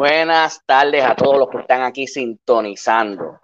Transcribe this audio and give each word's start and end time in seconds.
Buenas 0.00 0.62
tardes 0.64 1.04
a 1.04 1.14
todos 1.14 1.36
los 1.36 1.50
que 1.50 1.58
están 1.58 1.82
aquí 1.82 2.06
sintonizando. 2.06 3.38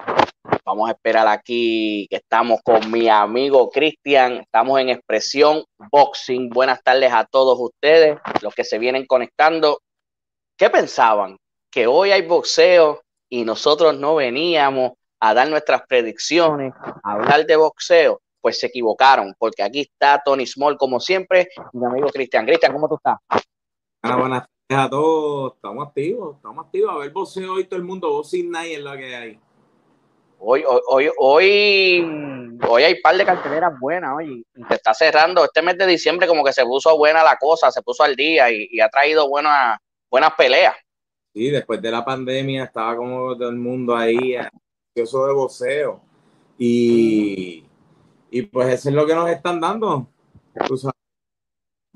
Vamos 0.64 0.88
a 0.88 0.92
esperar 0.92 1.29
aquí 1.29 2.06
que 2.09 2.16
estamos 2.16 2.62
con 2.64 2.90
mi 2.90 3.11
amigo 3.11 3.68
Cristian. 3.68 4.38
Estamos 4.38 4.80
en 4.80 4.88
Expresión 4.88 5.64
Boxing. 5.90 6.48
Buenas 6.48 6.82
tardes 6.82 7.12
a 7.12 7.27
todos 7.27 7.58
ustedes, 7.61 8.19
los 8.40 8.54
que 8.54 8.64
se 8.64 8.79
vienen 8.79 9.04
conectando. 9.04 9.82
¿Qué 10.56 10.70
pensaban? 10.70 11.37
Que 11.70 11.87
hoy 11.87 12.12
hay 12.12 12.23
boxeo 12.23 13.02
y 13.29 13.45
nosotros 13.45 13.98
no 13.98 14.14
veníamos 14.14 14.93
a 15.20 15.34
dar 15.34 15.50
nuestras 15.50 15.82
predicciones, 15.86 16.73
a 17.04 17.12
hablar 17.12 17.45
de 17.45 17.57
boxeo. 17.57 18.23
Pues 18.41 18.59
se 18.59 18.68
equivocaron, 18.68 19.34
porque 19.38 19.62
aquí 19.62 19.82
está 19.82 20.23
Tony 20.25 20.46
Small, 20.46 20.79
como 20.79 21.00
siempre, 21.00 21.48
mi 21.75 21.84
amigo 21.84 22.09
Cristian. 22.09 22.46
Cristian, 22.46 22.73
¿cómo 22.73 22.88
tú 22.88 22.95
estás? 22.95 23.18
Ah, 24.00 24.16
buenas 24.16 24.55
a 24.69 24.91
todos. 24.91 25.55
Estamos 25.55 25.87
activos, 25.87 26.37
estamos 26.37 26.66
activos. 26.66 26.95
A 26.95 26.98
ver, 26.98 27.11
boxeo 27.11 27.55
hoy 27.55 27.65
todo 27.65 27.79
el 27.79 27.84
mundo, 27.84 28.11
boxing 28.11 28.51
nadie 28.51 28.74
es 28.74 28.80
lo 28.80 28.97
que 28.97 29.16
hay. 29.16 29.41
Hoy, 30.38 30.65
hoy, 30.66 31.09
hoy, 31.19 32.59
hoy 32.69 32.83
hay 32.83 32.93
un 32.93 33.01
par 33.02 33.16
de 33.16 33.24
carteleras 33.24 33.73
buenas, 33.80 34.15
oye, 34.16 34.45
se 34.69 34.74
está 34.74 34.93
cerrando. 34.93 35.45
Este 35.45 35.62
mes 35.62 35.79
de 35.79 35.87
diciembre 35.87 36.27
como 36.27 36.45
que 36.45 36.52
se 36.52 36.65
puso 36.65 36.97
buena 36.97 37.23
la 37.24 37.37
cosa, 37.37 37.71
se 37.71 37.83
puso 37.83 38.02
al 38.02 38.15
día 38.15 38.51
y, 38.51 38.79
ha 38.80 38.88
traído 38.88 39.29
buenas, 39.29 39.79
buenas 40.10 40.33
peleas. 40.37 40.77
Sí, 41.33 41.51
después 41.51 41.80
de 41.80 41.91
la 41.91 42.05
pandemia 42.05 42.65
estaba 42.65 42.96
como 42.96 43.37
todo 43.37 43.48
el 43.48 43.57
mundo 43.57 43.96
ahí, 43.96 44.37
eso 44.95 45.27
de 45.27 45.33
boxeo. 45.33 46.02
Y, 46.59 47.65
y 48.30 48.43
pues 48.43 48.69
eso 48.69 48.88
es 48.91 48.95
lo 48.95 49.07
que 49.07 49.15
nos 49.15 49.30
están 49.30 49.59
dando. 49.59 50.07
Tú 50.66 50.77
sabes, 50.77 50.95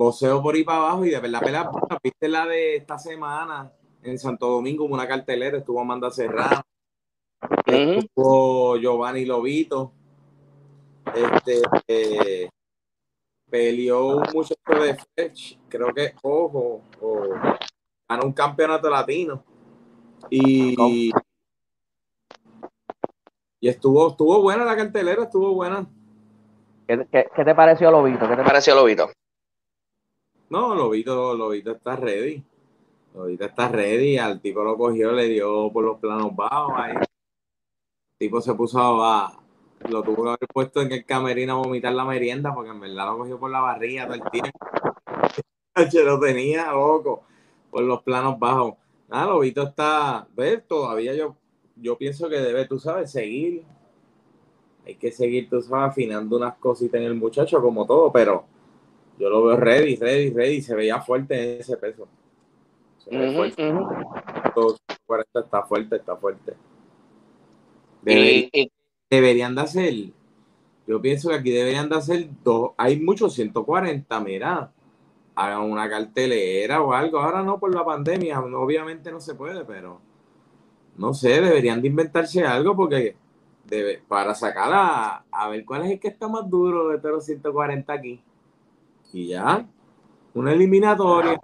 boxeo 0.00 0.42
por 0.42 0.54
ahí 0.54 0.64
para 0.64 0.78
abajo 0.78 1.04
y 1.04 1.10
de 1.10 1.20
verdad 1.20 1.40
pelea, 1.40 1.70
viste 2.02 2.27
la 2.27 2.46
de 2.46 2.77
esta 2.77 2.98
semana 2.98 3.70
en 4.02 4.18
Santo 4.18 4.48
Domingo, 4.48 4.86
una 4.86 5.06
cartelera, 5.06 5.58
estuvo 5.58 5.78
Amanda 5.78 6.11
Serrano 6.11 6.62
Estuvo 7.66 8.77
Giovanni 8.78 9.27
Lobito. 9.27 9.92
Este 11.14 11.60
eh, 11.86 12.48
peleó 13.50 14.16
un 14.16 14.25
muchacho 14.33 14.83
de 14.83 14.97
Fetch, 15.14 15.58
creo 15.69 15.92
que 15.92 16.14
ojo, 16.22 16.82
o, 17.00 17.28
ganó 18.08 18.25
un 18.25 18.32
campeonato 18.32 18.88
latino. 18.88 19.44
Y, 20.30 21.10
y 23.60 23.69
estuvo, 23.69 24.08
estuvo 24.08 24.41
buena 24.41 24.64
la 24.64 24.77
cartelera, 24.77 25.25
estuvo 25.25 25.55
buena. 25.55 25.86
¿Qué, 26.86 27.06
qué, 27.10 27.44
te 27.44 27.55
pareció 27.55 27.91
Lobito? 27.91 28.28
¿Qué 28.28 28.36
te 28.36 28.44
pareció 28.44 28.75
Lobito? 28.75 29.10
No, 30.51 30.75
Lobito, 30.75 31.34
Lobito 31.34 31.73
está 31.73 31.97
ready. 31.97 32.43
Lobito 33.15 33.45
está 33.45 33.69
ready. 33.69 34.19
Al 34.19 34.41
tipo 34.41 34.62
lo 34.62 34.77
cogió, 34.77 35.12
le 35.12 35.29
dio 35.29 35.70
por 35.73 35.84
los 35.84 35.98
planos 35.98 36.34
bajos 36.37 36.75
ahí 36.77 36.95
tipo 38.20 38.43
se 38.43 38.53
puso 38.53 39.03
a, 39.03 39.33
lo 39.89 40.03
tuvo 40.03 40.25
que 40.25 40.28
haber 40.28 40.48
puesto 40.53 40.83
en 40.83 40.93
el 40.93 41.06
camerino 41.06 41.55
a 41.55 41.62
vomitar 41.62 41.95
la 41.95 42.05
merienda 42.05 42.55
porque 42.55 42.71
en 42.71 42.78
verdad 42.78 43.06
lo 43.06 43.17
cogió 43.17 43.41
por 43.41 43.51
la 43.51 43.61
barriga 43.61 44.05
todo 44.05 44.15
el 44.17 44.31
tiempo. 44.31 44.51
Lo 46.05 46.21
tenía 46.21 46.73
loco 46.73 47.23
por 47.71 47.83
los 47.83 48.03
planos 48.03 48.39
bajos. 48.39 48.75
Nada, 49.09 49.27
Lobito 49.27 49.62
está, 49.62 50.28
ver, 50.37 50.62
todavía 50.69 51.15
yo, 51.15 51.37
yo 51.77 51.97
pienso 51.97 52.28
que 52.28 52.39
debe, 52.39 52.67
tú 52.67 52.78
sabes, 52.78 53.11
seguir. 53.11 53.65
Hay 54.84 54.97
que 54.97 55.11
seguir, 55.11 55.48
tú 55.48 55.62
sabes, 55.62 55.93
afinando 55.93 56.37
unas 56.37 56.56
cositas 56.56 57.01
en 57.01 57.06
el 57.06 57.15
muchacho 57.15 57.62
como 57.62 57.87
todo, 57.87 58.12
pero 58.12 58.45
yo 59.20 59.30
lo 59.30 59.44
veo 59.44 59.56
ready, 59.56 59.94
ready, 59.96 60.30
ready. 60.30 60.62
Se 60.62 60.74
veía 60.74 61.00
fuerte 61.00 61.54
en 61.54 61.60
ese 61.60 61.76
peso. 61.76 62.08
Se 62.98 63.16
ve 63.16 63.34
fuerte. 63.34 63.74
está 65.34 65.62
fuerte, 65.62 65.96
está 65.96 66.16
fuerte 66.16 66.56
deberían 69.10 69.54
de 69.54 69.60
hacer, 69.60 69.94
yo 70.86 71.00
pienso 71.00 71.28
que 71.28 71.36
aquí 71.36 71.50
deberían 71.50 71.88
de 71.88 71.97
hacer 71.97 72.28
dos, 72.42 72.72
hay 72.76 73.00
muchos 73.00 73.34
140, 73.34 74.20
mira, 74.20 74.72
hagan 75.34 75.62
una 75.62 75.88
cartelera 75.88 76.82
o 76.82 76.92
algo, 76.92 77.19
ahora 77.19 77.42
no 77.42 77.59
por 77.59 77.75
la 77.75 77.84
pandemia, 77.84 78.41
obviamente 78.41 79.10
no 79.10 79.20
se 79.20 79.34
puede, 79.34 79.64
pero 79.64 80.00
no 80.97 81.14
sé, 81.14 81.41
deberían 81.41 81.82
de 81.82 81.88
inventarse 81.88 82.44
algo 82.44 82.76
porque 82.76 83.16
debe, 83.64 84.03
para 84.06 84.34
sacar 84.34 84.70
a, 84.72 85.25
a 85.30 85.48
ver 85.48 85.64
cuál 85.64 85.84
es 85.84 85.92
el 85.92 86.00
que 86.00 86.09
está 86.09 86.28
más 86.28 86.48
duro 86.48 86.88
de 86.88 86.98
todos 86.98 87.16
los 87.16 87.25
140 87.25 87.92
aquí. 87.92 88.22
Y 89.12 89.28
ya, 89.28 89.66
una 90.34 90.53
eliminatoria, 90.53 91.38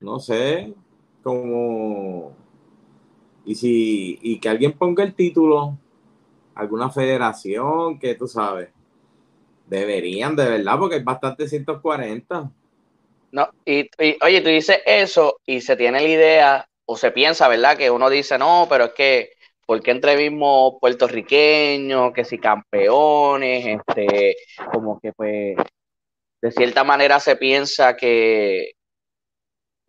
no 0.00 0.18
sé, 0.18 0.74
como 1.22 2.34
y 3.44 3.54
si 3.54 4.18
y 4.22 4.38
que 4.38 4.48
alguien 4.48 4.72
ponga 4.72 5.04
el 5.04 5.14
título, 5.14 5.78
alguna 6.54 6.90
federación 6.90 7.98
que 7.98 8.14
tú 8.14 8.26
sabes, 8.26 8.70
deberían 9.66 10.36
de 10.36 10.48
verdad, 10.48 10.78
porque 10.78 10.96
es 10.96 11.04
bastante 11.04 11.48
140. 11.48 12.50
No, 13.32 13.48
y, 13.64 13.88
oye, 14.22 14.40
tú 14.42 14.48
dices 14.50 14.80
eso 14.84 15.40
y 15.46 15.62
se 15.62 15.76
tiene 15.76 16.00
la 16.00 16.08
idea 16.08 16.68
o 16.84 16.96
se 16.96 17.10
piensa, 17.10 17.48
¿verdad? 17.48 17.78
Que 17.78 17.90
uno 17.90 18.10
dice, 18.10 18.36
no, 18.36 18.66
pero 18.68 18.84
es 18.84 18.92
que, 18.92 19.30
¿por 19.64 19.80
qué 19.82 19.92
entrevismo 19.92 20.78
puertorriqueños, 20.78 22.12
que 22.12 22.24
si 22.24 22.38
campeones, 22.38 23.80
este, 23.88 24.36
como 24.70 25.00
que 25.00 25.12
pues, 25.14 25.56
de 26.42 26.50
cierta 26.50 26.82
manera 26.82 27.20
se 27.20 27.36
piensa 27.36 27.96
que, 27.96 28.72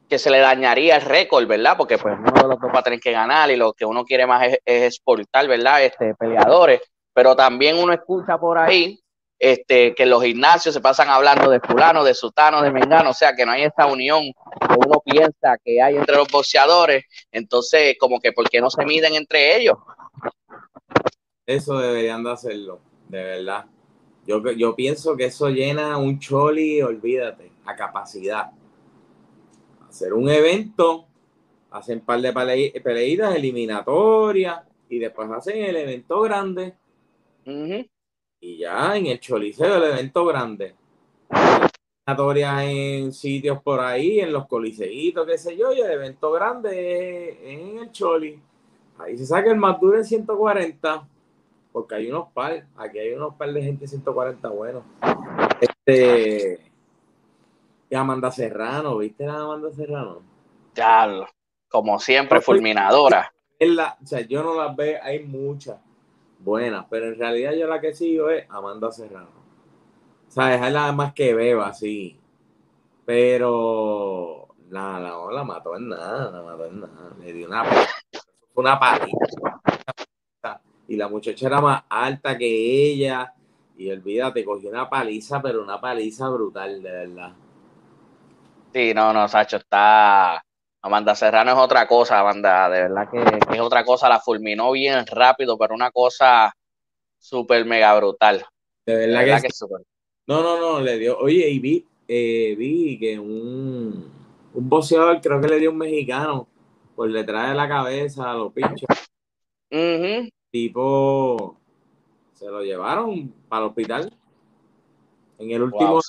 que 0.08 0.20
se 0.20 0.30
le 0.30 0.38
dañaría 0.38 0.98
el 0.98 1.02
récord, 1.02 1.48
¿verdad? 1.48 1.76
Porque 1.76 1.98
pues 1.98 2.16
uno 2.18 2.32
de 2.32 2.48
los 2.48 2.60
dos 2.60 2.72
va 2.74 2.84
que 2.84 3.12
ganar 3.12 3.50
y 3.50 3.56
lo 3.56 3.74
que 3.74 3.86
uno 3.86 4.06
quiere 4.06 4.28
más 4.28 4.48
es, 4.64 4.84
exportar, 4.84 5.48
¿verdad? 5.48 5.84
Este, 5.84 6.14
peleadores. 6.14 6.82
Pero 7.12 7.36
también 7.36 7.78
uno 7.78 7.92
escucha 7.92 8.38
por 8.38 8.60
ahí 8.60 9.00
este, 9.40 9.96
que 9.96 10.06
los 10.06 10.24
gimnasios 10.24 10.76
se 10.76 10.82
pasan 10.82 11.10
hablando 11.10 11.50
de 11.50 11.60
fulano, 11.60 12.04
de 12.04 12.14
sutano, 12.14 12.62
de 12.62 12.72
mengano, 12.72 13.10
o 13.10 13.14
sea 13.14 13.36
que 13.36 13.46
no 13.46 13.52
hay 13.52 13.64
esta 13.64 13.88
unión 13.88 14.22
que 14.22 14.76
uno 14.78 15.02
piensa 15.04 15.58
que 15.64 15.82
hay 15.82 15.98
entre 15.98 16.16
los 16.16 16.28
boxeadores, 16.30 17.04
entonces 17.32 17.96
como 18.00 18.20
que 18.20 18.32
¿por 18.32 18.48
qué 18.50 18.62
no 18.62 18.70
se 18.70 18.86
miden 18.86 19.16
entre 19.16 19.58
ellos? 19.58 19.78
Eso 21.46 21.78
deberían 21.78 22.24
de 22.24 22.32
hacerlo, 22.32 22.80
de 23.10 23.24
verdad. 23.24 23.66
Yo, 24.26 24.42
yo 24.52 24.76
pienso 24.76 25.16
que 25.18 25.26
eso 25.26 25.50
llena 25.50 25.98
un 25.98 26.20
choli, 26.20 26.82
olvídate, 26.82 27.52
a 27.66 27.76
capacidad 27.76 28.52
hacer 29.94 30.14
un 30.14 30.28
evento, 30.28 31.06
hacen 31.70 32.00
un 32.00 32.06
par 32.06 32.20
de 32.20 32.34
peleitas 32.84 33.36
eliminatorias 33.36 34.62
y 34.90 34.98
después 34.98 35.30
hacen 35.30 35.64
el 35.64 35.76
evento 35.76 36.22
grande. 36.22 36.74
Y 38.42 38.58
ya 38.58 38.98
en 38.98 39.06
el 39.06 39.20
Choliseo, 39.20 39.76
el 39.78 39.92
evento 39.92 40.26
grande. 40.26 40.74
Eliminatorias 42.08 42.64
en 42.64 43.14
sitios 43.14 43.62
por 43.62 43.80
ahí, 43.80 44.20
en 44.20 44.34
los 44.34 44.48
coliseitos, 44.48 45.28
qué 45.28 45.38
sé 45.38 45.56
yo, 45.56 45.72
y 45.72 45.82
el 45.82 45.92
evento 45.92 46.32
grande 46.32 47.38
en 47.44 47.78
el 47.78 47.92
Choli. 47.92 48.42
Ahí 48.98 49.16
se 49.16 49.28
saca 49.28 49.52
el 49.52 49.58
más 49.58 49.80
duro 49.80 49.98
en 49.98 50.06
140, 50.06 51.08
porque 51.74 51.96
hay 51.96 52.10
unos 52.10 52.32
par, 52.32 52.68
aquí 52.78 53.00
hay 53.00 53.14
unos 53.14 53.34
par 53.36 53.52
de 53.52 53.62
gente 53.62 53.88
140 53.88 54.48
buenos. 54.50 54.84
Este 55.60 56.72
Amanda 57.96 58.32
Serrano, 58.32 58.98
¿viste 58.98 59.26
a 59.26 59.42
Amanda 59.42 59.72
Serrano? 59.72 60.22
Ya, 60.76 61.28
como 61.70 62.00
siempre, 62.00 62.42
fulminadora. 62.42 63.34
o 63.60 64.06
sea, 64.06 64.22
yo 64.22 64.44
no 64.44 64.56
las 64.56 64.76
veo, 64.76 65.00
hay 65.04 65.24
muchas 65.26 65.78
buenas, 66.40 66.86
pero 66.90 67.08
en 67.08 67.18
realidad 67.18 67.54
yo 67.54 67.68
la 67.68 67.82
que 67.82 67.94
sigo 67.94 68.30
es 68.30 68.46
Amanda 68.50 68.92
Serrano. 68.92 69.44
O 70.28 70.32
sea, 70.32 70.56
es 70.56 70.74
la 70.74 70.92
más 70.92 71.14
que 71.14 71.34
veo 71.34 71.62
así. 71.62 72.20
Pero 73.06 74.48
la, 74.70 75.00
la, 75.00 75.16
la 75.32 75.44
mató 75.44 75.76
en 75.76 75.90
nada, 75.90 76.32
la 76.32 76.42
mató 76.42 76.66
en 76.66 76.80
nada. 76.82 77.16
Le 77.20 77.34
dio 77.34 77.48
una, 77.48 77.64
una 78.56 78.80
paliza. 78.80 79.62
Y 80.88 80.96
la 80.96 81.08
muchacha 81.08 81.48
era 81.48 81.62
más 81.62 81.84
alta 81.90 82.38
que 82.38 82.46
ella. 82.92 83.34
Y 83.78 83.90
olvídate, 83.92 84.44
cogió 84.44 84.70
una 84.70 84.90
paliza, 84.90 85.42
pero 85.42 85.64
una 85.64 85.80
paliza 85.80 86.30
brutal, 86.30 86.82
de 86.82 86.92
verdad. 86.92 87.34
Sí, 88.74 88.94
no, 88.94 89.14
no, 89.14 89.28
Sacho, 89.28 89.58
está. 89.58 90.44
Amanda 90.82 91.16
Serrano 91.16 91.52
es 91.52 91.58
otra 91.58 91.88
cosa, 91.88 92.20
Amanda, 92.20 92.70
de 92.70 92.82
verdad 92.82 93.10
que, 93.10 93.56
es 93.56 93.62
otra 93.62 93.86
cosa, 93.86 94.10
la 94.10 94.20
fulminó 94.20 94.72
bien 94.72 95.06
rápido, 95.08 95.58
pero 95.58 95.74
una 95.74 95.92
cosa 95.92 96.54
súper 97.18 97.64
mega 97.64 97.96
brutal. 97.96 98.46
De 98.86 98.96
verdad, 98.96 99.42
que, 99.42 99.48
No, 100.28 100.44
no, 100.44 100.60
no, 100.60 100.82
le 100.82 100.98
dio. 100.98 101.18
Oye, 101.20 101.50
y 101.50 101.60
vi, 101.60 101.88
eh, 102.06 102.54
vi 102.58 103.00
que 103.00 103.18
un, 103.18 104.12
un 104.54 104.70
boxeador, 104.70 105.22
creo 105.22 105.40
que 105.40 105.48
le 105.48 105.60
dio 105.60 105.72
un 105.72 105.78
mexicano, 105.78 106.50
por 106.96 107.10
detrás 107.12 107.50
de 107.50 107.56
la 107.56 107.70
cabeza 107.70 108.32
a 108.32 108.34
los 108.34 108.52
pinchos. 108.52 108.90
Tipo, 110.54 111.58
se 112.34 112.46
lo 112.46 112.62
llevaron 112.62 113.34
para 113.50 113.64
el 113.64 113.70
hospital. 113.70 114.14
En 115.40 115.50
el 115.50 115.64
último, 115.64 116.00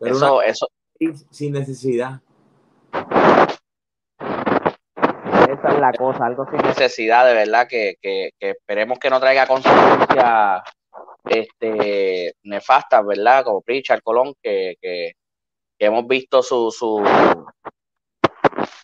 eso, 0.00 0.42
eso. 0.42 0.68
Sin 1.30 1.54
necesidad. 1.54 2.20
esa 5.50 5.68
es 5.68 5.80
la 5.80 5.92
cosa, 5.94 6.26
algo 6.26 6.44
sin 6.50 6.60
necesidad, 6.60 7.24
de 7.26 7.32
verdad, 7.32 7.66
que, 7.66 7.94
que, 8.02 8.32
que 8.38 8.50
esperemos 8.50 8.98
que 8.98 9.08
no 9.08 9.18
traiga 9.18 9.46
consecuencias 9.46 10.62
este, 11.24 12.34
nefastas, 12.42 13.06
¿verdad? 13.06 13.44
Como 13.44 13.62
Pritchard 13.62 14.02
Colón, 14.02 14.34
que, 14.42 14.76
que, 14.78 15.12
que 15.78 15.86
hemos 15.86 16.06
visto 16.06 16.42
su, 16.42 16.70
su 16.70 17.02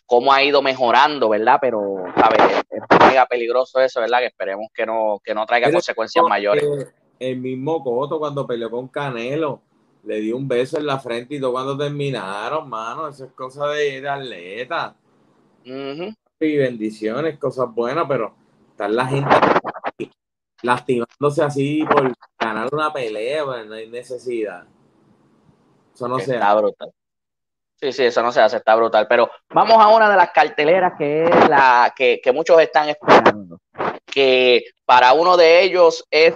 cómo 0.09 0.33
ha 0.33 0.43
ido 0.43 0.63
mejorando, 0.63 1.29
¿verdad? 1.29 1.59
Pero, 1.61 2.03
¿sabes? 2.17 2.65
Es 2.71 2.83
mega 3.07 3.27
peligroso 3.27 3.79
eso, 3.79 4.01
¿verdad? 4.01 4.21
Que 4.21 4.27
esperemos 4.27 4.69
que 4.75 4.87
no, 4.87 5.21
que 5.23 5.35
no 5.35 5.45
traiga 5.45 5.71
consecuencias 5.71 6.25
mayores. 6.27 6.65
El 7.21 7.39
mismo 7.39 7.85
Coto 7.85 8.19
cuando 8.19 8.47
peleó 8.47 8.71
con 8.71 8.89
Canelo, 8.89 9.61
le 10.05 10.21
dio 10.21 10.37
un 10.37 10.49
beso 10.49 10.79
en 10.79 10.87
la 10.87 10.99
frente 10.99 11.35
y 11.35 11.41
todo 11.41 11.53
cuando 11.53 11.77
terminaron, 11.77 12.71
mano, 12.71 13.09
eso 13.09 13.27
es 13.27 13.33
cosa 13.33 13.69
de, 13.69 14.09
atleta. 14.09 14.97
Y 15.65 16.57
bendiciones, 16.57 17.39
cosas 17.39 17.67
buenas, 17.75 18.07
pero 18.09 18.35
está 18.71 18.89
la 18.89 19.07
gente 19.07 19.37
lastimándose 20.63 21.43
así 21.43 21.85
por 21.85 22.15
ganar 22.41 22.69
una 22.73 22.91
pelea, 22.93 23.45
pues 23.45 23.67
no 23.67 23.75
hay 23.75 23.89
necesidad. 23.91 24.65
Eso 25.95 26.09
no 26.09 26.19
se 26.19 26.39
brutal. 26.39 26.93
Sí, 27.81 27.93
sí, 27.93 28.05
eso 28.05 28.23
no 28.23 28.33
se 28.33 28.41
hace, 28.41 28.57
está 28.57 28.75
brutal. 28.75 29.07
Pero 29.09 29.31
vamos 29.51 29.77
a 29.79 29.89
una 29.89 30.11
de 30.11 30.17
las 30.17 30.31
carteleras 30.33 30.95
que 30.99 31.25
es 31.25 31.49
la 31.49 31.93
que, 31.97 32.21
que 32.23 32.33
muchos 32.33 32.61
están 32.61 32.89
esperando. 32.89 33.61
Que 34.05 34.65
para 34.85 35.13
uno 35.13 35.37
de 35.37 35.63
ellos 35.63 36.05
es 36.11 36.35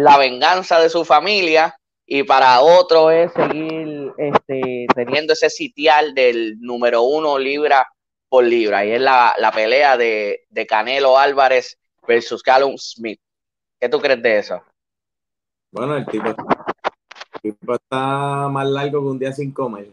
la 0.00 0.16
venganza 0.16 0.80
de 0.80 0.88
su 0.88 1.04
familia 1.04 1.76
y 2.06 2.22
para 2.22 2.60
otro 2.62 3.10
es 3.10 3.30
seguir 3.34 4.12
este, 4.16 4.86
teniendo 4.94 5.34
ese 5.34 5.50
sitial 5.50 6.14
del 6.14 6.58
número 6.58 7.02
uno 7.02 7.38
libra 7.38 7.86
por 8.30 8.44
libra. 8.44 8.86
Y 8.86 8.92
es 8.92 9.00
la, 9.00 9.34
pelea 9.54 9.98
de, 9.98 10.46
de, 10.48 10.66
Canelo 10.66 11.18
Álvarez 11.18 11.76
versus 12.06 12.42
Callum 12.42 12.76
Smith. 12.78 13.20
¿Qué 13.78 13.90
tú 13.90 14.00
crees 14.00 14.22
de 14.22 14.38
eso? 14.38 14.62
Bueno, 15.70 15.98
el 15.98 16.06
tipo, 16.06 16.28
el 16.28 17.40
tipo 17.42 17.74
está 17.74 18.48
más 18.48 18.66
largo 18.66 19.02
que 19.02 19.06
un 19.06 19.18
día 19.18 19.32
sin 19.32 19.52
comer. 19.52 19.88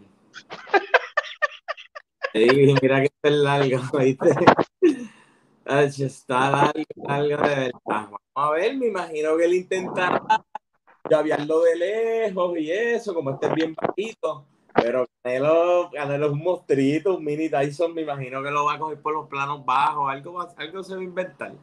Mira 2.81 3.01
que 3.01 3.05
está 3.05 3.29
largo, 3.29 3.79
¿viste? 3.99 4.29
Está 5.65 6.51
largo, 6.51 6.83
largo 6.95 7.47
de 7.47 7.55
verdad. 7.55 7.71
Vamos 7.85 8.19
a 8.35 8.51
ver, 8.51 8.75
me 8.77 8.87
imagino 8.87 9.37
que 9.37 9.45
él 9.45 9.53
intentará 9.53 10.21
llavearlo 11.09 11.61
de 11.61 11.75
lejos 11.75 12.57
y 12.57 12.71
eso, 12.71 13.13
como 13.13 13.31
este 13.31 13.49
bien 13.53 13.73
bajito. 13.73 14.45
Pero 14.73 15.07
Canelo, 15.23 15.89
Canelo 15.93 16.25
es 16.25 16.31
un 16.33 16.43
monstruito, 16.43 17.15
un 17.15 17.23
mini 17.23 17.49
Tyson, 17.49 17.93
me 17.93 18.01
imagino 18.01 18.43
que 18.43 18.51
lo 18.51 18.65
va 18.65 18.73
a 18.73 18.79
coger 18.79 18.99
por 18.99 19.13
los 19.13 19.27
planos 19.27 19.63
bajos, 19.65 20.11
algo, 20.11 20.45
algo 20.57 20.83
se 20.83 20.95
va 20.95 20.99
a 20.99 21.03
inventar. 21.03 21.53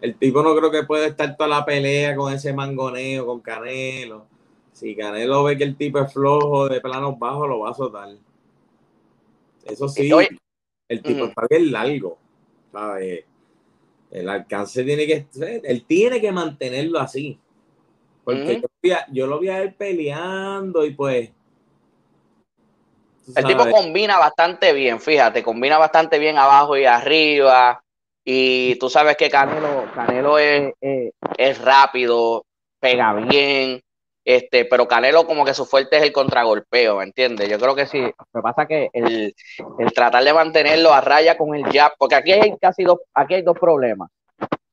El 0.00 0.16
tipo 0.16 0.42
no 0.42 0.54
creo 0.54 0.70
que 0.70 0.84
puede 0.84 1.06
estar 1.06 1.36
toda 1.36 1.48
la 1.48 1.64
pelea 1.64 2.14
con 2.14 2.32
ese 2.32 2.52
mangoneo, 2.52 3.26
con 3.26 3.40
Canelo. 3.40 4.26
Si 4.74 4.96
Canelo 4.96 5.44
ve 5.44 5.56
que 5.56 5.64
el 5.64 5.76
tipo 5.76 6.00
es 6.00 6.12
flojo 6.12 6.68
de 6.68 6.80
planos 6.80 7.16
bajos, 7.16 7.48
lo 7.48 7.60
va 7.60 7.70
a 7.70 7.74
soltar. 7.74 8.08
Eso 9.64 9.88
sí, 9.88 10.10
el 10.88 11.02
tipo 11.02 11.26
está 11.26 11.46
bien 11.48 11.70
largo. 11.70 12.18
El 14.10 14.28
alcance 14.28 14.82
tiene 14.82 15.06
que 15.06 15.26
él 15.62 15.84
tiene 15.86 16.20
que 16.20 16.32
mantenerlo 16.32 16.98
así. 16.98 17.38
Porque 18.24 18.62
yo, 19.12 19.26
lo 19.28 19.38
vi 19.38 19.48
a 19.48 19.62
él 19.62 19.74
peleando 19.74 20.84
y 20.84 20.90
pues. 20.90 21.30
El 23.36 23.44
tipo 23.44 23.70
combina 23.70 24.18
bastante 24.18 24.72
bien, 24.72 25.00
fíjate, 25.00 25.42
combina 25.42 25.78
bastante 25.78 26.18
bien 26.18 26.36
abajo 26.36 26.76
y 26.76 26.84
arriba. 26.84 27.80
Y 28.24 28.74
tú 28.76 28.90
sabes 28.90 29.16
que 29.16 29.30
Canelo, 29.30 29.86
Canelo 29.94 30.36
es, 30.38 30.72
es 31.38 31.60
rápido, 31.60 32.44
pega 32.80 33.14
bien. 33.14 33.83
Este, 34.24 34.64
pero 34.64 34.88
Canelo 34.88 35.26
como 35.26 35.44
que 35.44 35.52
su 35.52 35.66
fuerte 35.66 35.98
es 35.98 36.02
el 36.02 36.12
contragolpeo, 36.12 36.96
¿me 36.96 37.04
entiendes? 37.04 37.48
Yo 37.48 37.58
creo 37.58 37.74
que 37.74 37.86
sí. 37.86 38.00
Que 38.00 38.40
pasa 38.40 38.66
que 38.66 38.88
el, 38.92 39.34
el 39.78 39.92
tratar 39.92 40.24
de 40.24 40.32
mantenerlo 40.32 40.92
a 40.92 41.00
raya 41.00 41.36
con 41.36 41.54
el 41.54 41.64
jab, 41.70 41.92
porque 41.98 42.14
aquí 42.14 42.32
hay 42.32 42.56
casi 42.58 42.84
dos, 42.84 43.00
aquí 43.12 43.34
hay 43.34 43.42
dos 43.42 43.58
problemas. 43.58 44.10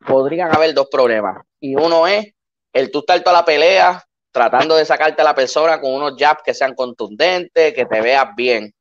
Podrían 0.05 0.55
haber 0.55 0.73
dos 0.73 0.87
problemas. 0.89 1.43
Y 1.59 1.75
uno 1.75 2.07
es 2.07 2.33
el 2.73 2.91
tú 2.91 2.99
estar 2.99 3.19
toda 3.21 3.39
la 3.39 3.45
pelea 3.45 4.01
tratando 4.31 4.75
de 4.75 4.85
sacarte 4.85 5.21
a 5.21 5.25
la 5.25 5.35
persona 5.35 5.81
con 5.81 5.93
unos 5.93 6.15
jabs 6.17 6.41
que 6.43 6.53
sean 6.53 6.73
contundentes, 6.73 7.73
que 7.73 7.85
te 7.85 8.01
veas 8.01 8.33
bien. 8.35 8.73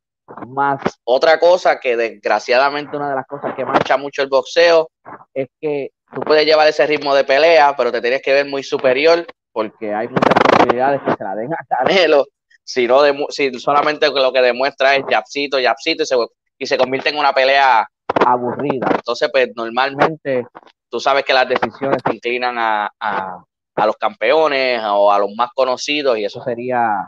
Más 0.46 0.80
otra 1.02 1.40
cosa 1.40 1.80
que 1.80 1.96
desgraciadamente 1.96 2.96
una 2.96 3.10
de 3.10 3.16
las 3.16 3.26
cosas 3.26 3.54
que 3.56 3.64
mancha 3.64 3.96
mucho 3.96 4.22
el 4.22 4.28
boxeo 4.28 4.88
es 5.34 5.48
que 5.60 5.90
tú 6.14 6.20
puedes 6.20 6.46
llevar 6.46 6.68
ese 6.68 6.86
ritmo 6.86 7.14
de 7.16 7.24
pelea, 7.24 7.74
pero 7.76 7.90
te 7.90 8.00
tienes 8.00 8.22
que 8.22 8.32
ver 8.32 8.46
muy 8.46 8.62
superior 8.62 9.26
porque 9.52 9.92
hay 9.92 10.06
muchas 10.06 10.49
que 10.66 11.12
se 11.16 11.24
la 11.24 11.34
den 11.34 11.52
a 11.52 11.64
Canelo, 11.68 12.26
si, 12.62 12.86
no 12.86 13.02
si 13.28 13.52
solamente 13.58 14.08
lo 14.08 14.32
que 14.32 14.42
demuestra 14.42 14.96
es 14.96 15.04
yapsito, 15.10 15.58
yapsito, 15.58 16.02
y 16.02 16.06
se, 16.06 16.16
y 16.58 16.66
se 16.66 16.78
convierte 16.78 17.08
en 17.08 17.18
una 17.18 17.32
pelea 17.32 17.88
aburrida. 18.26 18.88
Entonces, 18.94 19.28
pues 19.32 19.50
normalmente 19.54 20.46
tú 20.88 21.00
sabes 21.00 21.24
que 21.24 21.32
las 21.32 21.48
decisiones 21.48 22.02
se 22.04 22.14
inclinan 22.14 22.58
a, 22.58 22.90
a, 23.00 23.44
a 23.74 23.86
los 23.86 23.96
campeones 23.96 24.82
o 24.84 25.10
a 25.10 25.18
los 25.18 25.30
más 25.36 25.50
conocidos 25.54 26.18
y 26.18 26.24
eso 26.24 26.42
sería... 26.42 27.04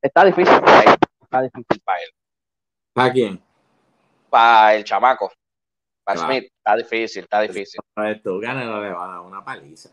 Está 0.00 0.24
difícil 0.24 0.60
para 0.60 0.80
él. 0.80 0.96
Está 1.20 1.42
difícil 1.42 1.82
para 1.84 1.98
él. 1.98 2.10
¿Para 2.92 3.12
quién? 3.12 3.42
Para 4.28 4.74
el 4.74 4.84
chamaco. 4.84 5.30
Para 6.04 6.20
Smith. 6.20 6.44
Está 6.56 6.76
difícil, 6.76 7.22
está 7.22 7.40
difícil. 7.40 7.80
Tú, 8.22 8.40
Canelo 8.40 8.82
le 8.82 8.90
va 8.90 9.04
a 9.04 9.08
dar 9.08 9.20
una 9.20 9.44
paliza. 9.44 9.90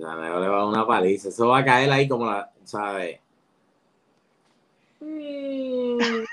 Canelo 0.00 0.40
le 0.40 0.48
va 0.48 0.56
a 0.56 0.58
dar 0.60 0.68
una 0.68 0.86
paliza. 0.86 1.28
Eso 1.28 1.48
va 1.48 1.58
a 1.58 1.64
caer 1.64 1.90
ahí 1.90 2.08
como 2.08 2.26
la, 2.26 2.50
¿sabes? 2.64 3.20
le 5.00 6.26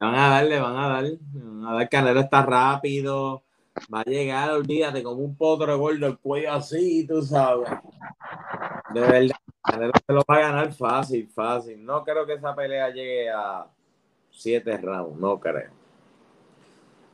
van 0.00 0.14
a 0.14 0.28
dar, 0.30 0.44
le 0.44 0.60
van 0.60 0.76
a 0.76 0.88
dar. 0.88 1.04
Le 1.04 1.18
van 1.34 1.66
a 1.66 1.74
dar. 1.74 1.88
Canelo 1.88 2.20
está 2.20 2.44
rápido. 2.44 3.42
Va 3.92 4.00
a 4.00 4.04
llegar, 4.04 4.50
olvídate, 4.52 5.02
como 5.02 5.22
un 5.22 5.36
potro 5.36 5.78
gordo, 5.78 6.06
el 6.06 6.18
cuello 6.18 6.52
así, 6.52 7.06
tú 7.06 7.20
sabes. 7.22 7.68
De 8.94 9.00
verdad, 9.00 9.36
Canelo 9.62 9.92
se 10.06 10.12
lo 10.12 10.22
va 10.28 10.36
a 10.36 10.40
ganar 10.40 10.72
fácil, 10.72 11.28
fácil. 11.28 11.84
No 11.84 12.02
creo 12.02 12.24
que 12.24 12.34
esa 12.34 12.54
pelea 12.54 12.88
llegue 12.90 13.30
a 13.30 13.66
siete 14.30 14.76
rounds, 14.78 15.18
no 15.18 15.38
creo. 15.38 15.70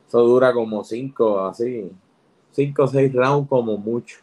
Eso 0.07 0.21
dura 0.21 0.53
como 0.53 0.83
cinco, 0.83 1.45
así. 1.45 1.91
Cinco 2.51 2.83
o 2.83 2.87
seis 2.87 3.11
rounds 3.11 3.49
como 3.49 3.77
mucho. 3.77 4.22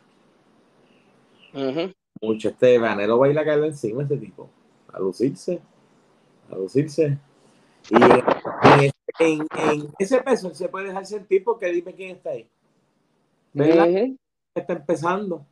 Mucho. 2.21 2.49
Este 2.49 2.79
Canelo 2.79 3.19
va 3.19 3.27
a 3.27 3.31
ir 3.31 3.39
a 3.39 3.45
caer 3.45 3.65
encima 3.65 4.03
este 4.03 4.17
tipo. 4.17 4.51
A 4.93 4.99
lucirse. 4.99 5.61
A 6.51 6.57
lucirse. 6.57 7.19
Y 7.89 7.97
en, 9.19 9.47
ese 9.99 10.23
peso 10.23 10.55
se 10.55 10.69
puede 10.69 10.89
dejar 10.89 11.07
sentir 11.07 11.43
porque 11.45 11.73
dime 11.73 11.95
quién 11.95 12.17
está 12.17 12.31
ahí. 12.31 12.49
¿Verdad? 13.53 13.89
Está 14.55 14.75
empezando. 14.75 15.45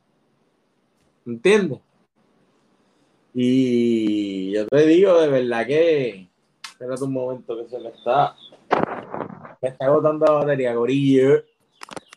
¿Entiendes? 1.25 1.79
Y 3.33 4.51
yo 4.51 4.67
te 4.67 4.85
digo 4.85 5.19
de 5.19 5.27
verdad 5.27 5.65
que. 5.65 6.29
Espérate 6.71 7.03
un 7.03 7.13
momento 7.13 7.57
que 7.57 7.67
se 7.67 7.79
le 7.79 7.89
está. 7.89 8.35
Me 9.61 9.69
está 9.69 9.85
agotando 9.85 10.25
la 10.25 10.31
batería, 10.31 10.73
gorillo. 10.73 11.43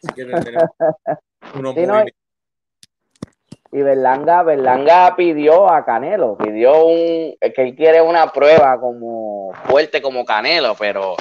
y 3.72 3.82
Berlanga, 3.82 4.42
Berlanga 4.42 5.16
pidió 5.16 5.72
a 5.72 5.84
Canelo, 5.84 6.36
pidió 6.36 6.84
un 6.84 7.34
que 7.40 7.62
él 7.62 7.74
quiere 7.74 8.02
una 8.02 8.30
prueba 8.30 8.78
como 8.78 9.52
fuerte 9.66 10.02
como 10.02 10.24
Canelo, 10.24 10.74
pero 10.78 11.16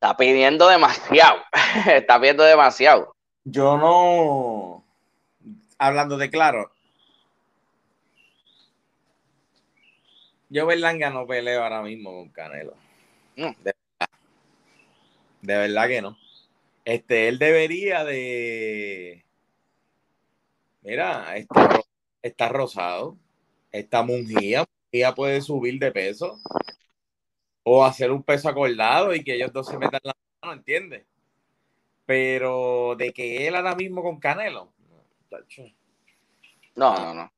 Está 0.00 0.16
pidiendo 0.16 0.68
demasiado. 0.68 1.40
Está 1.92 2.20
pidiendo 2.20 2.44
demasiado. 2.44 3.16
Yo 3.42 3.76
no. 3.76 4.84
Hablando 5.76 6.16
de 6.16 6.30
claro. 6.30 6.70
Yo 10.50 10.66
Berlanga 10.66 11.10
no 11.10 11.26
peleo 11.26 11.64
ahora 11.64 11.82
mismo 11.82 12.12
con 12.12 12.28
Canelo. 12.28 12.74
De, 13.34 13.54
verdad. 13.64 14.08
de 15.42 15.58
verdad 15.58 15.88
que 15.88 16.02
no. 16.02 16.16
Este, 16.84 17.26
él 17.26 17.40
debería 17.40 18.04
de. 18.04 19.24
Mira, 20.88 21.36
está, 21.36 21.80
está 22.22 22.48
rosado. 22.48 23.18
Está 23.70 24.02
Mungía. 24.02 24.64
Mungía 24.90 25.14
puede 25.14 25.42
subir 25.42 25.78
de 25.78 25.92
peso 25.92 26.38
o 27.62 27.84
hacer 27.84 28.10
un 28.10 28.22
peso 28.22 28.48
acordado 28.48 29.14
y 29.14 29.22
que 29.22 29.34
ellos 29.34 29.52
dos 29.52 29.66
se 29.66 29.76
metan 29.76 30.00
la 30.02 30.14
mano, 30.40 30.54
¿entiendes? 30.54 31.04
Pero 32.06 32.94
de 32.96 33.12
que 33.12 33.46
él 33.46 33.54
ahora 33.54 33.74
mismo 33.74 34.02
con 34.02 34.18
Canelo, 34.18 34.72
no, 36.74 36.96
no, 36.96 37.12
no. 37.12 37.32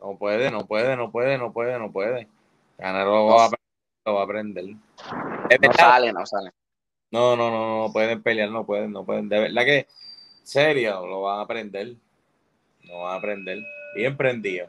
No 0.00 0.18
puede, 0.18 0.50
no 0.50 0.66
puede, 0.66 0.96
no 0.98 1.10
puede, 1.10 1.38
no 1.38 1.50
puede, 1.50 1.78
no 1.78 1.90
puede. 1.90 2.28
Canelo 2.76 3.24
va 3.24 3.46
a 3.46 3.50
lo 4.04 4.14
va 4.16 4.20
a 4.20 4.24
aprender. 4.24 4.66
No 4.66 5.72
sale, 5.72 6.12
no 6.12 6.26
sale. 6.26 6.50
No, 7.10 7.36
no, 7.36 7.50
no, 7.50 7.86
no 7.86 7.92
pueden 7.92 8.22
pelear, 8.22 8.50
no 8.50 8.66
pueden, 8.66 8.92
no 8.92 9.02
pueden. 9.06 9.30
De 9.30 9.40
verdad 9.40 9.64
que, 9.64 9.86
serio, 10.42 11.06
lo 11.06 11.22
van 11.22 11.38
a 11.38 11.42
aprender. 11.42 11.96
Lo 12.84 13.00
van 13.00 13.14
a 13.14 13.16
aprender. 13.16 13.58
Bien 13.94 14.16
prendido. 14.16 14.68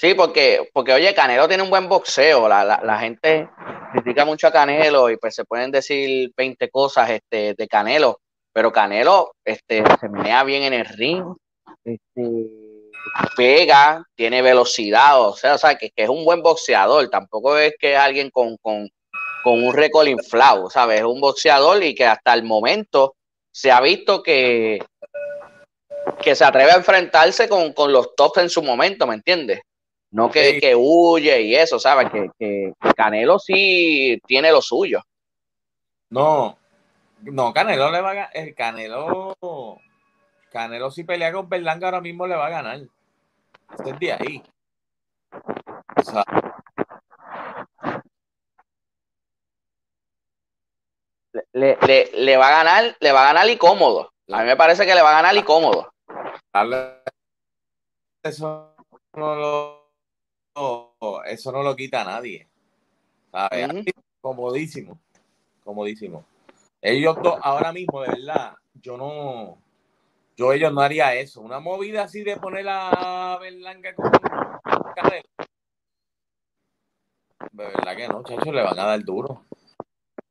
Sí, 0.00 0.14
porque, 0.14 0.70
porque 0.72 0.94
oye, 0.94 1.14
Canelo 1.14 1.46
tiene 1.46 1.62
un 1.62 1.68
buen 1.70 1.88
boxeo. 1.88 2.48
La, 2.48 2.64
la, 2.64 2.80
la, 2.82 2.98
gente 2.98 3.48
critica 3.92 4.24
mucho 4.24 4.46
a 4.46 4.52
Canelo 4.52 5.10
y 5.10 5.18
pues 5.18 5.34
se 5.34 5.44
pueden 5.44 5.70
decir 5.70 6.32
20 6.36 6.70
cosas 6.70 7.10
este, 7.10 7.54
de 7.54 7.68
Canelo, 7.68 8.20
pero 8.52 8.72
Canelo 8.72 9.32
este, 9.44 9.82
se 10.00 10.08
menea 10.08 10.42
bien 10.44 10.62
en 10.62 10.72
el 10.72 10.86
ring, 10.86 11.22
este, 11.84 12.46
pega, 13.36 14.02
tiene 14.14 14.40
velocidad, 14.40 15.20
o 15.20 15.36
sea, 15.36 15.56
o 15.56 15.58
sea 15.58 15.76
que, 15.76 15.90
que, 15.90 16.04
es 16.04 16.08
un 16.08 16.24
buen 16.24 16.42
boxeador. 16.42 17.10
Tampoco 17.10 17.58
es 17.58 17.74
que 17.78 17.92
es 17.92 17.98
alguien 17.98 18.30
con, 18.30 18.56
con, 18.62 18.88
con 19.44 19.62
un 19.62 19.74
récord 19.74 20.06
inflado, 20.06 20.70
¿sabes? 20.70 21.00
Es 21.00 21.06
un 21.06 21.20
boxeador 21.20 21.82
y 21.82 21.94
que 21.94 22.06
hasta 22.06 22.32
el 22.32 22.44
momento 22.44 23.16
se 23.52 23.70
ha 23.70 23.80
visto 23.80 24.22
que, 24.22 24.78
que 26.22 26.34
se 26.34 26.44
atreve 26.44 26.72
a 26.72 26.76
enfrentarse 26.76 27.48
con, 27.48 27.72
con 27.72 27.92
los 27.92 28.14
tops 28.14 28.38
en 28.38 28.50
su 28.50 28.62
momento, 28.62 29.06
¿me 29.06 29.14
entiendes? 29.14 29.60
No 30.10 30.30
que, 30.30 30.58
que, 30.58 30.74
huye 30.74 31.42
y 31.42 31.54
eso, 31.54 31.78
¿sabes? 31.78 32.10
Que, 32.10 32.30
que, 32.38 32.72
Canelo 32.96 33.38
sí 33.38 34.20
tiene 34.26 34.50
lo 34.50 34.60
suyo. 34.60 35.02
No, 36.10 36.58
no, 37.22 37.52
Canelo 37.52 37.92
le 37.92 38.00
va 38.00 38.10
a 38.10 38.14
ganar. 38.14 38.30
El 38.34 38.54
Canelo, 38.54 39.36
Canelo 40.50 40.90
si 40.90 41.04
pelea 41.04 41.32
con 41.32 41.48
Berlanga 41.48 41.86
ahora 41.86 42.00
mismo 42.00 42.26
le 42.26 42.34
va 42.34 42.46
a 42.46 42.50
ganar. 42.50 42.80
Este 43.78 43.90
es 43.90 43.98
de 44.00 44.12
ahí. 44.12 44.42
O 45.96 46.02
sea, 46.02 46.24
le, 51.52 51.78
le, 51.86 52.10
le, 52.14 52.36
va 52.36 52.48
a 52.48 52.64
ganar, 52.64 52.96
le 52.98 53.12
va 53.12 53.22
a 53.22 53.32
ganar 53.32 53.48
y 53.48 53.56
cómodo. 53.56 54.12
A 54.32 54.40
mí 54.40 54.46
me 54.46 54.56
parece 54.56 54.86
que 54.86 54.94
le 54.94 55.02
va 55.02 55.10
a 55.10 55.22
ganar 55.22 55.36
y 55.36 55.42
cómodo. 55.42 55.89
Eso 58.22 58.74
no 59.14 59.34
lo, 59.34 61.22
eso 61.26 61.52
no 61.52 61.62
lo 61.62 61.76
quita 61.76 62.02
a 62.02 62.04
nadie. 62.04 62.48
¿sabes? 63.30 63.68
Uh 63.68 63.72
-huh. 63.72 63.92
Comodísimo. 64.20 64.98
Comodísimo. 65.64 66.24
Ellos 66.82 67.16
ahora 67.42 67.72
mismo, 67.72 68.02
de 68.02 68.08
verdad, 68.08 68.54
yo 68.74 68.96
no. 68.96 69.58
Yo 70.36 70.52
ellos 70.52 70.72
no 70.72 70.80
haría 70.80 71.14
eso. 71.14 71.40
Una 71.42 71.60
movida 71.60 72.04
así 72.04 72.22
de 72.22 72.36
poner 72.36 72.66
a 72.68 73.36
Berlanga 73.38 73.94
con 73.94 74.10
Canelo. 74.94 75.28
De 77.52 77.64
verdad 77.64 77.96
que 77.96 78.08
no, 78.08 78.22
chachos, 78.22 78.54
le 78.54 78.62
van 78.62 78.78
a 78.78 78.86
dar 78.86 79.04
duro. 79.04 79.44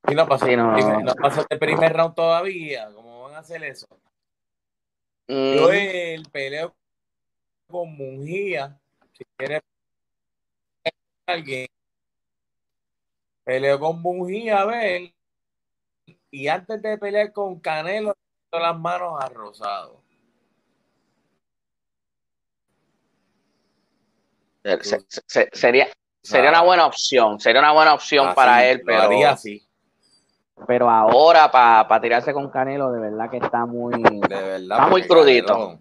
Y 0.08 0.16
no 0.16 0.28
pasa, 0.28 0.48
sí, 0.48 0.56
no. 0.56 0.76
no 0.76 1.14
pasa 1.16 1.46
el 1.48 1.60
primer 1.60 1.94
round 1.94 2.16
todavía. 2.16 2.92
¿Cómo 2.94 3.24
van 3.24 3.36
a 3.36 3.40
hacer 3.40 3.64
eso? 3.64 3.88
Mm. 5.30 5.54
Yo 5.54 5.72
el 5.72 6.24
peleo 6.32 6.76
con 7.68 7.96
Mungía, 7.96 8.80
si 9.14 9.24
quieres 9.38 9.62
alguien, 11.28 11.68
peleo 13.44 13.80
con 13.80 14.02
Mungía 14.02 14.62
a 14.62 14.66
ver, 14.66 15.14
y 16.32 16.48
antes 16.48 16.82
de 16.82 16.98
pelear 16.98 17.32
con 17.32 17.60
Canelo, 17.60 18.16
las 18.52 18.80
manos 18.80 19.24
a 19.24 19.30
Rosado. 19.30 20.02
Se, 24.64 25.06
se, 25.28 25.50
sería, 25.54 25.90
sería 26.24 26.50
una 26.50 26.64
buena 26.64 26.88
opción, 26.88 27.40
sería 27.40 27.62
una 27.62 27.74
buena 27.74 27.94
opción 27.94 28.30
así, 28.30 28.36
para 28.36 28.68
él, 28.68 28.82
pero 28.84 29.04
haría 29.04 29.30
así. 29.30 29.69
Pero 30.68 30.90
ahora 30.90 31.50
para 31.50 31.88
pa 31.88 32.02
tirarse 32.02 32.34
con 32.34 32.50
Canelo, 32.50 32.92
de 32.92 33.00
verdad 33.00 33.30
que 33.30 33.38
está 33.38 33.66
muy, 33.66 33.94
de 34.02 34.20
verdad, 34.30 34.78
está 34.78 34.88
muy 34.88 35.08
crudito. 35.08 35.54
Canelo, 35.54 35.80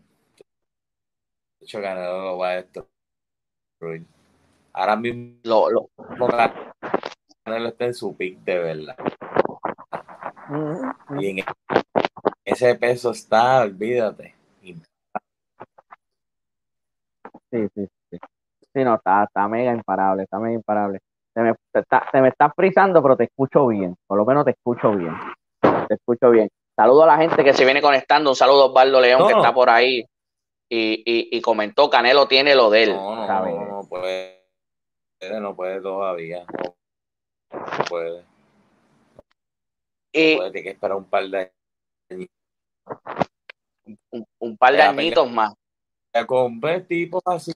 de 1.58 1.64
hecho, 1.64 1.80
Canelo 1.80 2.22
lo 2.22 2.38
va 2.38 2.48
a 2.48 2.62
destruir. 2.62 4.06
Ahora 4.72 4.96
mismo 4.96 5.38
lo, 5.44 5.70
lo. 5.70 5.90
Canelo 7.44 7.68
está 7.68 7.86
en 7.86 7.94
su 7.94 8.16
pick 8.16 8.38
de 8.40 8.58
verdad. 8.58 8.96
Uh 10.50 10.54
-huh. 10.54 11.22
Y 11.22 11.40
en 11.40 11.44
ese 12.44 12.74
peso 12.76 13.10
está, 13.10 13.60
olvídate. 13.62 14.34
Sí, 17.50 17.66
sí, 17.74 17.88
sí. 18.10 18.18
Sí, 18.74 18.84
no, 18.84 18.94
está, 18.94 19.24
está 19.24 19.48
mega 19.48 19.72
imparable, 19.72 20.24
está 20.24 20.38
mega 20.38 20.54
imparable. 20.54 21.00
Se 21.38 21.44
me, 21.44 21.54
está, 21.72 22.08
se 22.10 22.20
me 22.20 22.28
está 22.30 22.50
frizando, 22.50 23.00
pero 23.00 23.16
te 23.16 23.24
escucho 23.24 23.68
bien. 23.68 23.94
Por 24.08 24.18
lo 24.18 24.24
menos 24.24 24.44
te 24.44 24.50
escucho 24.50 24.90
bien. 24.90 25.14
Te 25.60 25.94
escucho 25.94 26.30
bien. 26.30 26.48
Saludo 26.74 27.04
a 27.04 27.06
la 27.06 27.16
gente 27.18 27.44
que 27.44 27.54
se 27.54 27.64
viene 27.64 27.80
conectando. 27.80 28.30
Un 28.30 28.34
saludo 28.34 28.64
a 28.64 28.66
Osvaldo 28.66 29.00
León, 29.00 29.20
no. 29.20 29.28
que 29.28 29.34
está 29.34 29.54
por 29.54 29.70
ahí. 29.70 30.04
Y, 30.68 30.94
y, 31.06 31.28
y, 31.30 31.40
comentó, 31.40 31.88
Canelo 31.88 32.26
tiene 32.26 32.56
lo 32.56 32.70
de 32.70 32.82
él. 32.82 32.96
No, 32.96 33.14
no, 33.14 33.26
no, 33.28 33.44
no, 33.44 33.66
no 33.66 33.88
puede. 33.88 34.42
No 35.40 35.54
puede 35.54 35.80
todavía. 35.80 36.44
No, 36.44 36.74
no 37.52 37.84
puede. 37.88 38.24
Y, 40.12 40.36
puede, 40.38 40.50
tiene 40.50 40.64
que 40.64 40.70
esperar 40.70 40.96
un 40.96 41.04
par 41.04 41.22
de 41.22 41.52
un, 44.10 44.26
un 44.40 44.56
par 44.56 44.72
de 44.72 44.82
añitos 44.82 45.30
más. 45.30 45.54
Con 46.26 46.60
tipos 46.88 47.22
así. 47.26 47.52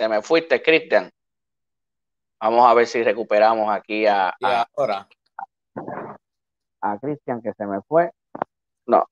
Te, 0.00 0.08
me 0.08 0.22
fuiste, 0.22 0.62
Cristian. 0.62 1.10
Vamos 2.40 2.66
a 2.66 2.72
ver 2.72 2.86
si 2.86 3.02
recuperamos 3.02 3.70
aquí 3.70 4.06
a, 4.06 4.32
y 4.40 4.46
a, 4.46 4.66
ahora. 4.74 5.06
a 6.80 6.98
Cristian 6.98 7.42
que 7.42 7.52
se 7.52 7.66
me 7.66 7.82
fue. 7.82 8.10
No. 8.86 9.04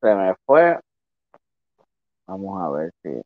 Se 0.00 0.14
me 0.14 0.36
fue. 0.46 0.78
Vamos 2.28 2.62
a 2.62 2.70
ver 2.70 2.92
si 3.02 3.20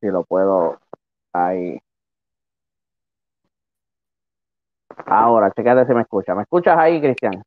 si 0.00 0.06
lo 0.06 0.22
puedo 0.22 0.78
ahí. 1.32 1.80
Ahora, 5.06 5.50
chécate 5.50 5.84
si 5.84 5.94
me 5.94 6.02
escucha. 6.02 6.36
¿Me 6.36 6.42
escuchas 6.42 6.78
ahí, 6.78 7.00
Cristian? 7.00 7.42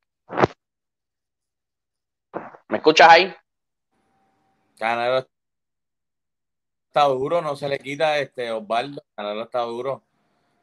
¿Me 2.67 2.79
escuchas 2.79 3.07
ahí? 3.09 3.33
Canelo 4.77 5.27
está 6.87 7.03
duro, 7.05 7.41
no 7.41 7.55
se 7.55 7.67
le 7.67 7.79
quita 7.79 8.19
este 8.19 8.51
Osvaldo. 8.51 9.03
Canelo 9.15 9.43
está 9.43 9.61
duro. 9.61 10.03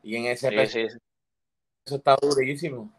Y 0.03 0.17
en 0.17 0.27
ese 0.27 0.49
sí, 0.49 0.57
peso, 0.57 0.73
sí, 0.73 0.89
sí. 0.91 0.99
eso 1.85 1.97
está 1.97 2.17
durísimo. 2.21 2.91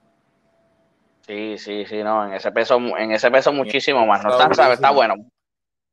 Sí, 1.26 1.58
sí, 1.58 1.86
sí, 1.86 2.04
no, 2.04 2.26
en 2.26 2.34
ese 2.34 2.52
peso, 2.52 2.78
en 2.78 3.12
ese 3.12 3.32
peso 3.32 3.54
muchísimo 3.54 4.06
más. 4.06 4.24
No 4.24 4.32
está, 4.32 4.54
sabe, 4.54 4.74
está 4.76 4.92
bueno. 4.92 5.16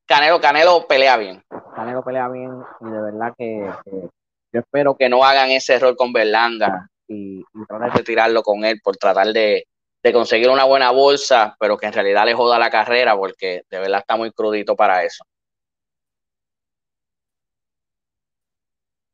Canelo, 0.06 0.40
Canelo 0.40 0.86
pelea 0.86 1.16
bien. 1.16 1.42
Canelo 1.74 2.02
pelea 2.02 2.28
bien 2.28 2.50
y 2.80 2.90
de 2.90 3.00
verdad 3.02 3.34
que, 3.36 3.70
que 3.84 4.08
yo 4.52 4.60
espero 4.60 4.96
que 4.96 5.08
no 5.08 5.24
hagan 5.24 5.50
ese 5.50 5.74
error 5.74 5.96
con 5.96 6.12
Berlanga 6.12 6.88
y, 7.06 7.40
y 7.40 7.66
tratar 7.68 7.92
de 7.92 8.02
tirarlo 8.02 8.42
con 8.42 8.64
él 8.64 8.80
por 8.82 8.96
tratar 8.96 9.28
de, 9.28 9.66
de, 10.08 10.12
conseguir 10.12 10.48
una 10.48 10.64
buena 10.64 10.90
bolsa, 10.90 11.56
pero 11.58 11.76
que 11.76 11.86
en 11.86 11.92
realidad 11.92 12.24
le 12.24 12.34
joda 12.34 12.58
la 12.58 12.70
carrera 12.70 13.16
porque 13.16 13.62
de 13.70 13.78
verdad 13.78 14.00
está 14.00 14.16
muy 14.16 14.32
crudito 14.32 14.74
para 14.76 15.04
eso. 15.04 15.24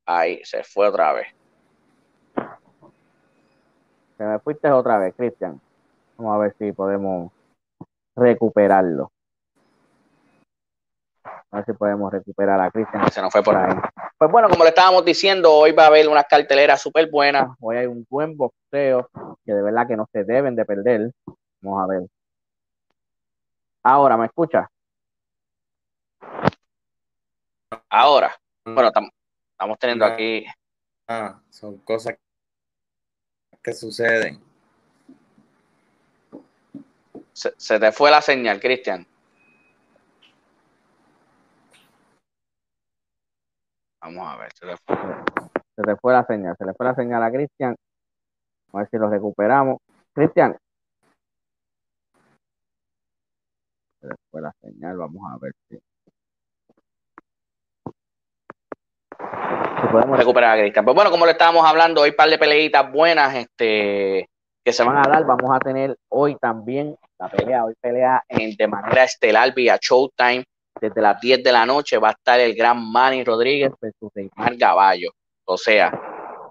Ahí, 0.07 0.41
se 0.45 0.63
fue 0.65 0.89
otra 0.89 1.13
vez. 1.13 1.29
Se 4.19 4.25
me 4.25 4.39
fuiste 4.39 4.71
otra 4.71 4.99
vez, 4.99 5.15
Cristian. 5.17 5.61
Vamos 6.17 6.35
a 6.35 6.39
ver 6.39 6.55
si 6.59 6.73
podemos 6.73 7.33
recuperarlo. 8.15 9.11
A 11.25 11.57
ver 11.57 11.65
si 11.65 11.73
podemos 11.73 12.13
recuperar 12.13 12.61
a 12.61 12.71
Cristian, 12.71 13.11
se 13.11 13.23
nos 13.23 13.33
fue 13.33 13.43
por 13.43 13.57
ahí. 13.57 13.75
Pues 14.25 14.33
bueno, 14.33 14.49
como 14.49 14.65
le 14.65 14.71
estábamos 14.71 15.05
diciendo, 15.05 15.53
hoy 15.53 15.73
va 15.73 15.83
a 15.83 15.89
haber 15.89 16.09
unas 16.09 16.25
carteleras 16.25 16.81
súper 16.81 17.11
buenas. 17.11 17.47
Hoy 17.61 17.77
hay 17.77 17.85
un 17.85 18.07
buen 18.09 18.35
boxeo 18.39 19.11
que 19.45 19.53
de 19.53 19.63
verdad 19.63 19.87
que 19.87 19.99
no 19.99 20.09
se 20.11 20.25
deben 20.25 20.57
de 20.57 20.65
perder. 20.65 21.11
Vamos 21.61 21.83
a 21.83 21.87
ver. 21.87 22.09
Ahora, 23.83 24.17
¿me 24.17 24.25
escucha? 24.25 24.67
Ahora. 27.91 28.35
Bueno, 28.65 28.89
estamos 28.89 29.79
teniendo 29.79 30.07
aquí. 30.07 30.47
Ah, 31.07 31.39
son 31.51 31.77
cosas 31.81 32.17
que 33.63 33.73
suceden. 33.75 34.43
Se, 37.35 37.53
se 37.59 37.79
te 37.79 37.93
fue 37.93 38.11
la 38.11 38.23
señal, 38.23 38.59
Cristian. 38.59 39.07
Vamos 44.05 44.29
a 44.29 44.37
ver, 44.37 44.51
se 44.53 44.67
le 44.67 44.77
fue. 44.77 44.97
Se 45.77 45.83
le 45.83 45.97
fue 45.97 46.13
la 46.13 46.25
señal, 46.27 46.55
se 46.59 46.67
le 46.67 46.75
fue 46.75 46.85
la 46.85 46.95
señal 46.95 47.23
a 47.23 47.31
Cristian. 47.31 47.75
A 48.75 48.79
ver 48.79 48.89
si 48.91 48.99
lo 48.99 49.09
recuperamos. 49.09 49.79
Cristian. 50.13 50.55
Se 54.01 54.07
le 54.07 54.15
fue 54.31 54.43
la 54.43 54.53
señal, 54.61 54.99
vamos 54.99 55.23
a 55.33 55.39
ver 55.39 55.53
si. 55.69 55.79
podemos 59.91 60.19
recuperar 60.19 60.59
a 60.59 60.61
Cristian. 60.61 60.85
Pues 60.85 60.95
bueno, 60.95 61.11
como 61.11 61.25
le 61.25 61.33
estábamos 61.33 61.65
hablando, 61.65 62.03
hoy 62.03 62.11
un 62.11 62.17
par 62.17 62.29
de 62.29 62.37
peleitas 62.37 62.93
buenas 62.93 63.35
este, 63.35 64.29
que 64.63 64.73
se 64.73 64.85
van 64.85 64.99
a 64.99 65.09
dar. 65.09 65.25
Vamos 65.25 65.51
a 65.51 65.61
tener 65.61 65.97
hoy 66.11 66.37
también 66.37 66.95
la 67.19 67.31
pelea. 67.31 67.65
Hoy 67.65 67.75
pelea 67.81 68.23
en, 68.29 68.55
de 68.55 68.69
manera 68.69 69.05
estelar 69.05 69.55
vía 69.55 69.79
Showtime 69.81 70.45
desde 70.81 71.01
las 71.01 71.21
10 71.21 71.43
de 71.43 71.53
la 71.53 71.65
noche 71.65 71.99
va 71.99 72.09
a 72.09 72.13
estar 72.13 72.41
el 72.41 72.55
gran 72.55 72.91
Manny 72.91 73.25
Rodríguez 73.25 73.73
versus 73.81 74.11
Neymar 74.15 74.57
Gaballo. 74.57 75.11
O 75.45 75.57
sea, 75.57 75.93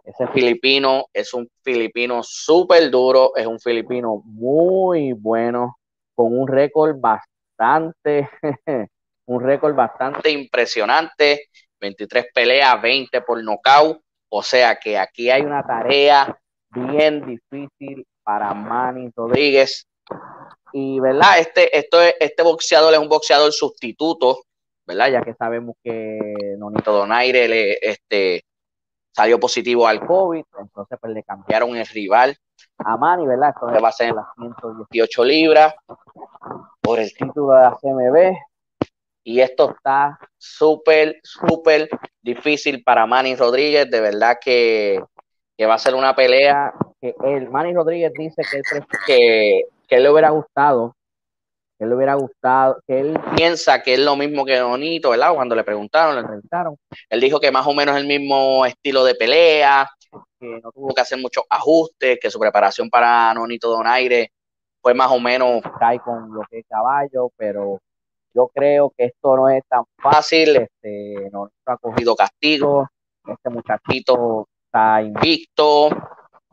ese 0.04 0.28
filipino 0.28 1.06
es 1.14 1.34
un 1.34 1.48
filipino 1.62 2.22
súper 2.24 2.90
duro, 2.90 3.36
es 3.36 3.48
un 3.48 3.60
filipino 3.60 4.22
muy 4.26 5.14
bueno, 5.14 5.78
con 6.14 6.38
un 6.38 6.48
récord 6.48 6.98
bastante, 7.00 8.30
un 9.28 9.42
récord 9.42 9.76
bastante 9.76 10.30
impresionante, 10.30 11.48
23 11.80 12.28
peleas, 12.34 12.82
20 12.82 13.22
por 13.22 13.44
nocaut, 13.44 14.00
o 14.30 14.44
sea 14.44 14.76
que 14.76 14.98
aquí 14.98 15.30
hay 15.30 15.42
una 15.42 15.64
tarea 15.64 16.38
bien 16.70 17.26
difícil 17.26 18.06
para 18.24 18.54
Manny 18.54 19.10
Rodríguez. 19.16 19.86
Y, 20.72 21.00
¿verdad? 21.00 21.40
Este, 21.40 21.78
esto 21.78 22.00
este 22.02 22.44
boxeador 22.44 22.94
es 22.94 23.00
un 23.00 23.10
boxeador 23.10 23.52
sustituto, 23.52 24.44
¿verdad? 24.86 25.12
Ya 25.12 25.22
que 25.22 25.34
sabemos 25.34 25.76
que 25.84 26.56
Nonito 26.58 26.92
Donaire 26.92 27.48
le, 27.48 27.78
este, 27.82 28.44
salió 29.12 29.40
positivo 29.40 29.88
al 29.88 30.06
COVID, 30.06 30.44
entonces 30.60 30.98
pues 31.00 31.14
le 31.14 31.24
cambiaron 31.24 31.76
el 31.76 31.86
rival 31.86 32.36
a 32.80 32.98
Manny, 32.98 33.28
¿verdad? 33.28 33.54
Entonces 33.54 33.84
va 33.84 33.90
a 33.90 33.92
ser 33.92 34.10
en 34.10 34.16
las 34.16 34.26
118 34.36 35.24
libras 35.24 35.76
por 36.82 37.00
el 37.00 37.14
título 37.14 37.54
de 37.54 37.62
la 37.62 37.78
CMB. 37.80 38.38
Y 39.26 39.40
esto 39.40 39.72
está 39.72 40.20
súper, 40.38 41.20
súper 41.24 41.88
difícil 42.22 42.84
para 42.84 43.06
Manny 43.06 43.36
Rodríguez. 43.36 43.90
De 43.90 44.02
verdad 44.02 44.38
que, 44.42 45.02
va 45.62 45.76
a 45.76 45.80
ser 45.80 45.96
una 45.96 46.14
pelea 46.14 46.74
que 47.00 47.16
el 47.24 47.50
Manny 47.50 47.74
Rodríguez 47.74 48.12
dice 48.18 48.42
que, 48.52 48.62
que, 49.06 49.62
que 49.88 50.00
le 50.00 50.10
hubiera 50.10 50.30
gustado 50.30 50.96
él 51.84 51.90
le 51.90 51.96
hubiera 51.96 52.16
gustado, 52.16 52.82
que 52.88 53.00
él 53.00 53.20
piensa 53.36 53.82
que 53.82 53.94
es 53.94 54.00
lo 54.00 54.16
mismo 54.16 54.46
que 54.46 54.58
Donito, 54.58 55.10
¿verdad? 55.10 55.34
Cuando 55.34 55.56
le 55.56 55.64
preguntaron, 55.64 56.16
le 56.16 56.22
entrevistaron, 56.22 56.78
él 57.10 57.20
dijo 57.20 57.40
que 57.40 57.52
más 57.52 57.68
o 57.68 57.74
menos 57.74 57.98
el 57.98 58.08
mismo 58.08 58.66
estilo 58.66 59.04
de 59.04 59.16
pelea, 59.16 59.90
que 60.40 60.60
no 60.62 60.72
tuvo 60.72 60.94
que 60.94 61.02
hacer 61.02 61.20
muchos 61.20 61.44
ajustes, 61.50 62.20
que 62.22 62.32
su 62.32 62.40
preparación 62.40 62.90
para 62.90 63.34
Nonito 63.34 63.70
Donaire 63.70 64.32
fue 64.82 64.94
más 64.94 65.12
o 65.12 65.20
menos 65.20 65.62
cae 65.80 66.00
con 66.00 66.34
lo 66.34 66.42
que 66.50 66.60
es 66.60 66.66
caballo, 66.68 67.32
pero 67.38 67.80
yo 68.34 68.50
creo 68.54 68.92
que 68.98 69.06
esto 69.06 69.36
no 69.36 69.50
es 69.50 69.64
tan 69.68 69.84
fácil, 70.02 70.56
este, 70.56 71.30
no 71.32 71.50
ha 71.66 71.78
cogido 71.78 72.16
castigo, 72.16 72.88
este 73.26 73.50
muchachito 73.50 74.48
está 74.66 75.02
invicto, 75.02 75.90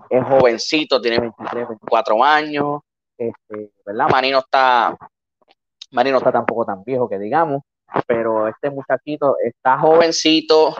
es 0.08 0.24
jovencito, 0.24 1.00
tiene 1.00 1.20
23, 1.20 1.68
24 1.68 2.24
años, 2.24 2.80
este, 3.20 3.70
¿verdad? 3.84 4.08
Manino 4.10 4.38
está, 4.38 4.96
Manino 5.90 6.18
está 6.18 6.32
tampoco 6.32 6.64
tan 6.64 6.82
viejo 6.82 7.08
que 7.08 7.18
digamos, 7.18 7.62
pero 8.06 8.48
este 8.48 8.70
muchachito 8.70 9.36
está 9.42 9.78
jovencito, 9.78 10.74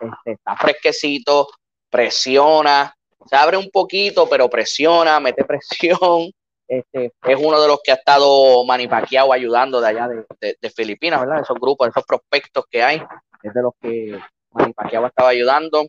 este, 0.00 0.32
está 0.32 0.56
fresquecito, 0.56 1.48
presiona, 1.88 2.92
se 3.26 3.36
abre 3.36 3.56
un 3.56 3.70
poquito, 3.70 4.28
pero 4.28 4.50
presiona, 4.50 5.20
mete 5.20 5.44
presión. 5.46 6.30
Este, 6.66 7.12
es 7.26 7.38
uno 7.38 7.60
de 7.60 7.68
los 7.68 7.80
que 7.84 7.92
ha 7.92 7.96
estado 7.96 8.64
manipaqueado 8.64 9.32
ayudando 9.32 9.80
de 9.82 9.88
allá 9.88 10.08
de, 10.08 10.56
de, 10.60 10.70
Filipinas, 10.70 11.20
¿verdad? 11.20 11.42
Esos 11.42 11.58
grupos, 11.60 11.88
esos 11.88 12.04
prospectos 12.04 12.64
que 12.70 12.82
hay, 12.82 13.02
es 13.42 13.52
de 13.52 13.62
los 13.62 13.74
que 13.80 14.18
manipaqueado 14.50 15.06
estaba 15.06 15.28
ayudando. 15.28 15.86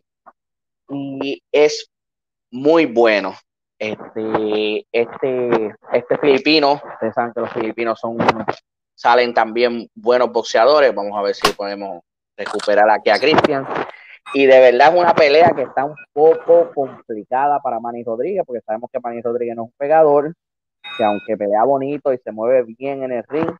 Y 0.90 1.42
es 1.50 1.88
muy 2.50 2.86
bueno. 2.86 3.34
Este, 3.78 4.86
este, 4.90 5.74
este 5.92 6.18
filipino, 6.18 6.80
ustedes 6.92 7.14
saben 7.14 7.32
que 7.34 7.40
los 7.40 7.52
filipinos 7.52 8.00
son 8.00 8.16
salen 8.96 9.34
también 9.34 9.88
buenos 9.94 10.32
boxeadores. 10.32 10.94
Vamos 10.94 11.16
a 11.16 11.22
ver 11.22 11.34
si 11.34 11.52
podemos 11.52 12.02
recuperar 12.36 12.90
aquí 12.90 13.10
a 13.10 13.18
Cristian. 13.18 13.66
Y 14.34 14.46
de 14.46 14.58
verdad 14.58 14.92
es 14.92 15.00
una 15.00 15.14
pelea 15.14 15.52
que 15.54 15.62
está 15.62 15.84
un 15.84 15.94
poco 16.12 16.72
complicada 16.74 17.60
para 17.60 17.78
Manny 17.78 18.02
Rodríguez, 18.02 18.42
porque 18.44 18.62
sabemos 18.62 18.90
que 18.92 18.98
Manny 18.98 19.22
Rodríguez 19.22 19.54
no 19.54 19.64
es 19.64 19.68
un 19.68 19.74
pegador, 19.78 20.34
que 20.96 21.04
aunque 21.04 21.36
pelea 21.36 21.62
bonito 21.64 22.12
y 22.12 22.18
se 22.18 22.32
mueve 22.32 22.64
bien 22.64 23.04
en 23.04 23.12
el 23.12 23.24
ring, 23.28 23.50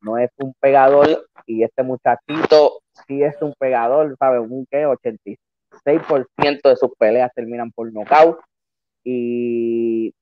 no 0.00 0.18
es 0.18 0.30
un 0.38 0.54
pegador. 0.60 1.26
Y 1.46 1.64
este 1.64 1.82
muchachito 1.82 2.82
sí 3.06 3.22
es 3.22 3.40
un 3.42 3.52
pegador, 3.58 4.14
¿sabes? 4.18 4.40
Un 4.40 4.66
que 4.70 4.86
86% 4.86 6.68
de 6.68 6.76
sus 6.76 6.90
peleas 6.98 7.32
terminan 7.34 7.72
por 7.72 7.92
nocaut 7.92 8.38
y 9.04 10.14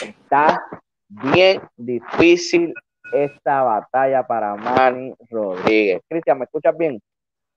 está 0.00 0.64
bien 1.08 1.62
difícil 1.76 2.74
esta 3.12 3.62
batalla 3.62 4.26
para 4.26 4.56
Manny 4.56 5.14
Rodríguez. 5.30 6.02
Cristian, 6.08 6.38
¿me 6.38 6.44
escuchas 6.44 6.76
bien? 6.76 7.00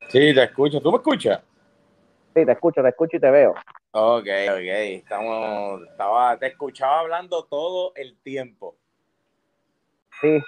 Sí, 0.07 0.33
te 0.33 0.43
escucho. 0.43 0.81
¿Tú 0.81 0.91
me 0.91 0.97
escuchas? 0.97 1.41
Sí, 2.35 2.45
te 2.45 2.51
escucho, 2.51 2.81
te 2.81 2.89
escucho 2.89 3.17
y 3.17 3.19
te 3.19 3.31
veo. 3.31 3.53
Ok, 3.91 4.27
ok. 4.49 4.69
Estamos, 5.01 5.81
estaba, 5.83 6.37
te 6.37 6.47
escuchaba 6.47 6.99
hablando 6.99 7.45
todo 7.45 7.93
el 7.95 8.17
tiempo. 8.21 8.75
Sí, 10.21 10.39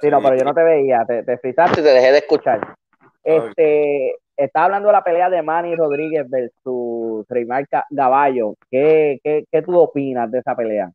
sí, 0.00 0.10
no, 0.10 0.20
pero 0.20 0.36
yo 0.36 0.44
no 0.44 0.54
te 0.54 0.62
veía. 0.62 1.04
Te, 1.06 1.22
te 1.22 1.40
y 1.42 1.52
te 1.52 1.82
dejé 1.82 2.12
de 2.12 2.18
escuchar. 2.18 2.76
Este, 3.24 4.14
está 4.36 4.64
hablando 4.64 4.88
de 4.88 4.92
la 4.92 5.04
pelea 5.04 5.30
de 5.30 5.42
Manny 5.42 5.74
Rodríguez 5.74 6.28
versus 6.28 6.95
Reymar 7.28 7.66
Gaballo. 7.90 8.54
¿Qué, 8.70 9.20
qué, 9.22 9.44
¿Qué, 9.50 9.62
tú 9.62 9.78
opinas 9.78 10.30
de 10.30 10.38
esa 10.38 10.54
pelea? 10.54 10.92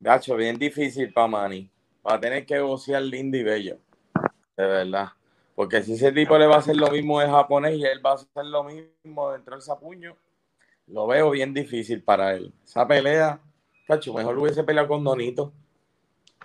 Gacho, 0.00 0.36
bien 0.36 0.58
difícil 0.58 1.12
para 1.12 1.28
Manny. 1.28 1.70
Va 2.06 2.14
a 2.14 2.20
tener 2.20 2.44
que 2.44 2.58
bocear 2.60 3.02
lindo 3.02 3.36
y 3.36 3.44
bello. 3.44 3.78
De 4.56 4.66
verdad. 4.66 5.08
Porque 5.54 5.82
si 5.82 5.94
ese 5.94 6.12
tipo 6.12 6.36
le 6.38 6.46
va 6.46 6.56
a 6.56 6.58
hacer 6.58 6.76
lo 6.76 6.90
mismo 6.90 7.20
de 7.20 7.28
japonés 7.28 7.76
y 7.76 7.84
él 7.84 8.04
va 8.04 8.12
a 8.12 8.14
hacer 8.14 8.44
lo 8.46 8.64
mismo 8.64 9.30
dentro 9.30 9.54
del 9.54 9.62
sapuño, 9.62 10.16
lo 10.86 11.06
veo 11.06 11.30
bien 11.30 11.54
difícil 11.54 12.02
para 12.02 12.34
él. 12.34 12.52
Esa 12.64 12.86
pelea, 12.86 13.38
cacho, 13.86 14.12
mejor 14.14 14.38
hubiese 14.38 14.64
peleado 14.64 14.88
con 14.88 15.04
Donito. 15.04 15.52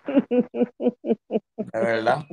De 0.06 1.80
verdad. 1.80 2.26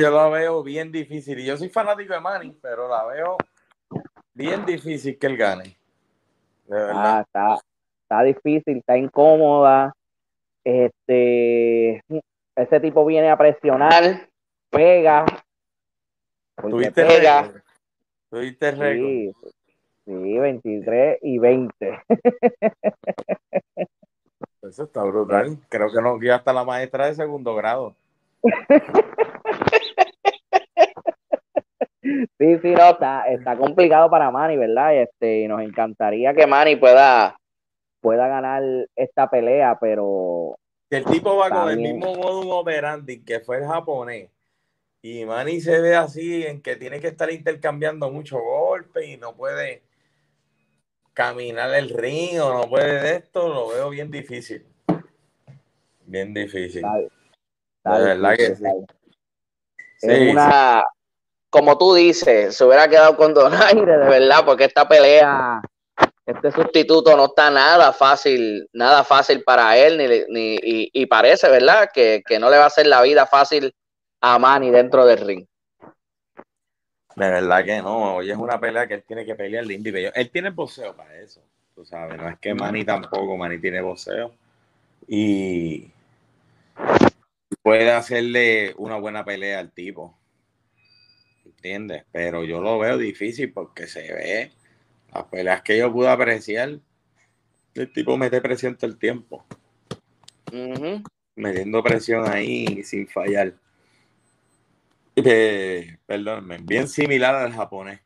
yo 0.00 0.10
la 0.10 0.28
veo 0.28 0.62
bien 0.62 0.92
difícil. 0.92 1.38
Y 1.40 1.46
yo 1.46 1.56
soy 1.56 1.68
fanático 1.68 2.14
de 2.14 2.20
Manny, 2.20 2.56
pero 2.60 2.88
la 2.88 3.04
veo 3.06 3.36
bien 4.38 4.64
difícil 4.64 5.18
que 5.18 5.26
él 5.26 5.36
gane. 5.36 5.76
Ah, 6.70 7.24
está, 7.26 7.58
está 8.02 8.22
difícil, 8.22 8.78
está 8.78 8.96
incómoda. 8.96 9.92
Este, 10.62 12.02
ese 12.54 12.80
tipo 12.80 13.04
viene 13.04 13.30
a 13.30 13.36
presionar, 13.36 14.28
pega. 14.70 15.26
¿Tuviste 16.56 17.04
pega. 17.04 17.62
¿Tuviste 18.30 18.72
sí, 18.72 19.32
sí, 20.04 20.38
23 20.38 21.18
y 21.22 21.38
20. 21.38 22.02
Eso 24.62 24.84
está 24.84 25.02
brutal. 25.02 25.58
Creo 25.68 25.90
que 25.90 26.02
no 26.02 26.18
guía 26.18 26.36
hasta 26.36 26.52
la 26.52 26.64
maestra 26.64 27.06
de 27.06 27.14
segundo 27.14 27.54
grado. 27.54 27.96
Sí, 32.38 32.58
sí, 32.62 32.70
no, 32.70 32.90
está, 32.90 33.22
está 33.28 33.56
complicado 33.56 34.08
para 34.08 34.30
Manny, 34.30 34.56
¿verdad? 34.56 35.02
Este, 35.02 35.40
y 35.40 35.48
nos 35.48 35.60
encantaría 35.60 36.32
que 36.32 36.46
Manny 36.46 36.76
pueda, 36.76 37.36
pueda 38.00 38.28
ganar 38.28 38.62
esta 38.96 39.28
pelea, 39.28 39.78
pero. 39.80 40.56
El 40.90 41.04
tipo 41.04 41.36
va 41.36 41.50
con 41.50 41.68
el 41.68 41.78
mismo 41.78 42.14
modo 42.14 42.56
operandi 42.56 43.22
que 43.22 43.40
fue 43.40 43.58
el 43.58 43.66
japonés. 43.66 44.30
Y 45.02 45.24
Manny 45.24 45.60
se 45.60 45.80
ve 45.80 45.94
así 45.94 46.46
en 46.46 46.62
que 46.62 46.76
tiene 46.76 46.98
que 47.00 47.08
estar 47.08 47.30
intercambiando 47.30 48.10
mucho 48.10 48.38
golpe 48.40 49.06
y 49.06 49.16
no 49.16 49.36
puede 49.36 49.82
caminar 51.12 51.74
el 51.74 51.90
ring 51.90 52.40
o 52.40 52.54
no 52.54 52.68
puede 52.68 53.02
de 53.02 53.16
esto, 53.16 53.48
lo 53.48 53.68
veo 53.68 53.90
bien 53.90 54.10
difícil. 54.10 54.64
Bien 56.06 56.32
difícil. 56.32 56.82
de 56.82 57.10
verdad 57.84 58.36
que 58.36 58.56
sí. 58.56 58.64
Es 60.00 60.32
una, 60.32 60.84
como 61.50 61.78
tú 61.78 61.94
dices, 61.94 62.56
se 62.56 62.64
hubiera 62.64 62.88
quedado 62.88 63.16
con 63.16 63.34
Donaire, 63.34 63.98
de 63.98 64.08
verdad, 64.08 64.44
porque 64.44 64.64
esta 64.64 64.86
pelea, 64.86 65.60
este 66.26 66.52
sustituto 66.52 67.16
no 67.16 67.26
está 67.26 67.50
nada 67.50 67.92
fácil, 67.92 68.68
nada 68.72 69.04
fácil 69.04 69.42
para 69.42 69.76
él, 69.76 70.26
ni, 70.28 70.58
y, 70.62 71.06
parece, 71.06 71.48
¿verdad?, 71.48 71.88
que, 71.92 72.22
no 72.38 72.50
le 72.50 72.58
va 72.58 72.64
a 72.64 72.68
hacer 72.68 72.86
la 72.86 73.02
vida 73.02 73.26
fácil 73.26 73.74
a 74.20 74.38
Manny 74.38 74.70
dentro 74.70 75.06
del 75.06 75.18
ring. 75.18 75.46
De 77.16 77.30
verdad 77.30 77.64
que 77.64 77.82
no, 77.82 78.16
hoy 78.16 78.30
es 78.30 78.36
una 78.36 78.60
pelea 78.60 78.86
que 78.86 78.94
él 78.94 79.04
tiene 79.04 79.24
que 79.24 79.34
pelear 79.34 79.68
y 79.68 79.74
Él 80.14 80.30
tiene 80.30 80.50
boxeo 80.50 80.94
para 80.94 81.16
eso, 81.16 81.40
tú 81.74 81.84
sabes, 81.84 82.16
no 82.16 82.28
es 82.28 82.38
que 82.38 82.54
Manny 82.54 82.84
tampoco, 82.84 83.36
Manny 83.36 83.58
tiene 83.58 83.80
boxeo. 83.80 84.32
Y 85.08 85.90
puede 87.62 87.90
hacerle 87.90 88.74
una 88.76 88.96
buena 88.98 89.24
pelea 89.24 89.58
al 89.58 89.72
tipo 89.72 90.17
¿entiendes? 91.58 92.04
Pero 92.12 92.44
yo 92.44 92.60
lo 92.60 92.78
veo 92.78 92.96
difícil 92.96 93.52
porque 93.52 93.88
se 93.88 94.12
ve 94.12 94.52
las 95.12 95.24
peleas 95.24 95.62
que 95.62 95.76
yo 95.76 95.92
pude 95.92 96.08
apreciar. 96.08 96.78
El 97.74 97.92
tipo 97.92 98.16
mete 98.16 98.40
presión 98.40 98.76
todo 98.76 98.90
el 98.90 98.96
tiempo. 98.96 99.44
Metiendo 101.34 101.82
presión 101.82 102.28
ahí 102.30 102.82
sin 102.84 103.08
fallar. 103.08 103.54
Eh, 105.16 105.98
perdón, 106.06 106.48
bien 106.62 106.88
similar 106.88 107.34
al 107.34 107.52
japonés. 107.52 108.00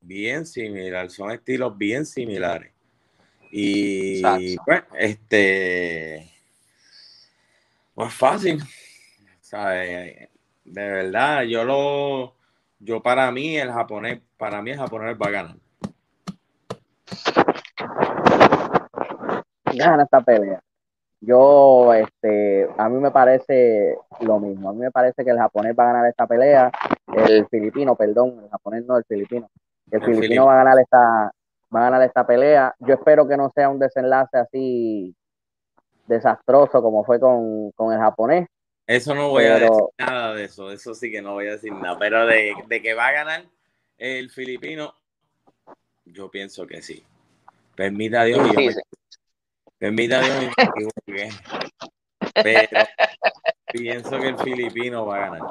Bien 0.00 0.44
similar, 0.46 1.10
son 1.10 1.30
estilos 1.30 1.78
bien 1.78 2.04
similares. 2.06 2.72
Y 3.52 4.22
pues, 4.64 4.82
este, 4.98 6.32
pues 7.94 8.14
fácil. 8.14 8.60
De 10.70 10.88
verdad, 10.88 11.42
yo 11.42 11.64
lo, 11.64 12.34
yo 12.78 13.02
para 13.02 13.30
mí 13.32 13.56
el 13.56 13.72
japonés, 13.72 14.20
para 14.36 14.62
mí 14.62 14.70
el 14.70 14.78
japonés 14.78 15.16
va 15.20 15.26
a 15.26 15.30
ganar. 15.30 15.56
Gana 19.74 20.04
esta 20.04 20.20
pelea. 20.20 20.62
Yo, 21.20 21.92
este, 21.92 22.68
a 22.78 22.88
mí 22.88 22.98
me 23.00 23.10
parece 23.10 23.98
lo 24.20 24.38
mismo. 24.38 24.70
A 24.70 24.72
mí 24.72 24.78
me 24.78 24.92
parece 24.92 25.24
que 25.24 25.30
el 25.30 25.38
japonés 25.38 25.74
va 25.78 25.84
a 25.84 25.92
ganar 25.92 26.06
esta 26.06 26.26
pelea. 26.26 26.70
El 27.12 27.46
filipino, 27.48 27.96
perdón, 27.96 28.40
el 28.44 28.50
japonés 28.50 28.86
no, 28.86 28.96
el 28.96 29.04
filipino. 29.04 29.50
El, 29.90 30.02
filipino 30.02 30.46
va 30.46 30.54
a 30.54 30.64
ganar 30.64 30.78
esta, 30.78 31.32
va 31.74 31.80
a 31.80 31.90
ganar 31.90 32.02
esta 32.02 32.24
pelea. 32.24 32.74
Yo 32.78 32.94
espero 32.94 33.26
que 33.26 33.36
no 33.36 33.50
sea 33.54 33.68
un 33.68 33.80
desenlace 33.80 34.38
así 34.38 35.14
desastroso 36.06 36.80
como 36.80 37.04
fue 37.04 37.18
con, 37.18 37.72
el 37.92 37.98
japonés. 37.98 38.48
Eso 38.90 39.14
no 39.14 39.28
voy 39.28 39.44
a 39.44 39.54
decir 39.54 39.70
nada 39.98 40.34
de 40.34 40.46
eso, 40.46 40.72
eso 40.72 40.96
sí 40.96 41.12
que 41.12 41.22
no 41.22 41.34
voy 41.34 41.46
a 41.46 41.52
decir 41.52 41.72
nada, 41.72 41.96
pero 41.96 42.26
de, 42.26 42.56
que 42.82 42.92
va 42.92 43.06
a 43.06 43.12
ganar 43.12 43.44
el 43.96 44.30
filipino, 44.30 44.96
yo 46.06 46.28
pienso 46.28 46.66
que 46.66 46.82
sí. 46.82 47.04
Permita 47.76 48.24
Dios, 48.24 48.40
permita 49.78 50.20
Dios, 50.20 50.92
pero 52.34 52.68
pienso 53.72 54.18
que 54.18 54.28
el 54.28 54.38
filipino 54.38 55.06
va 55.06 55.16
a 55.16 55.20
ganar. 55.20 55.42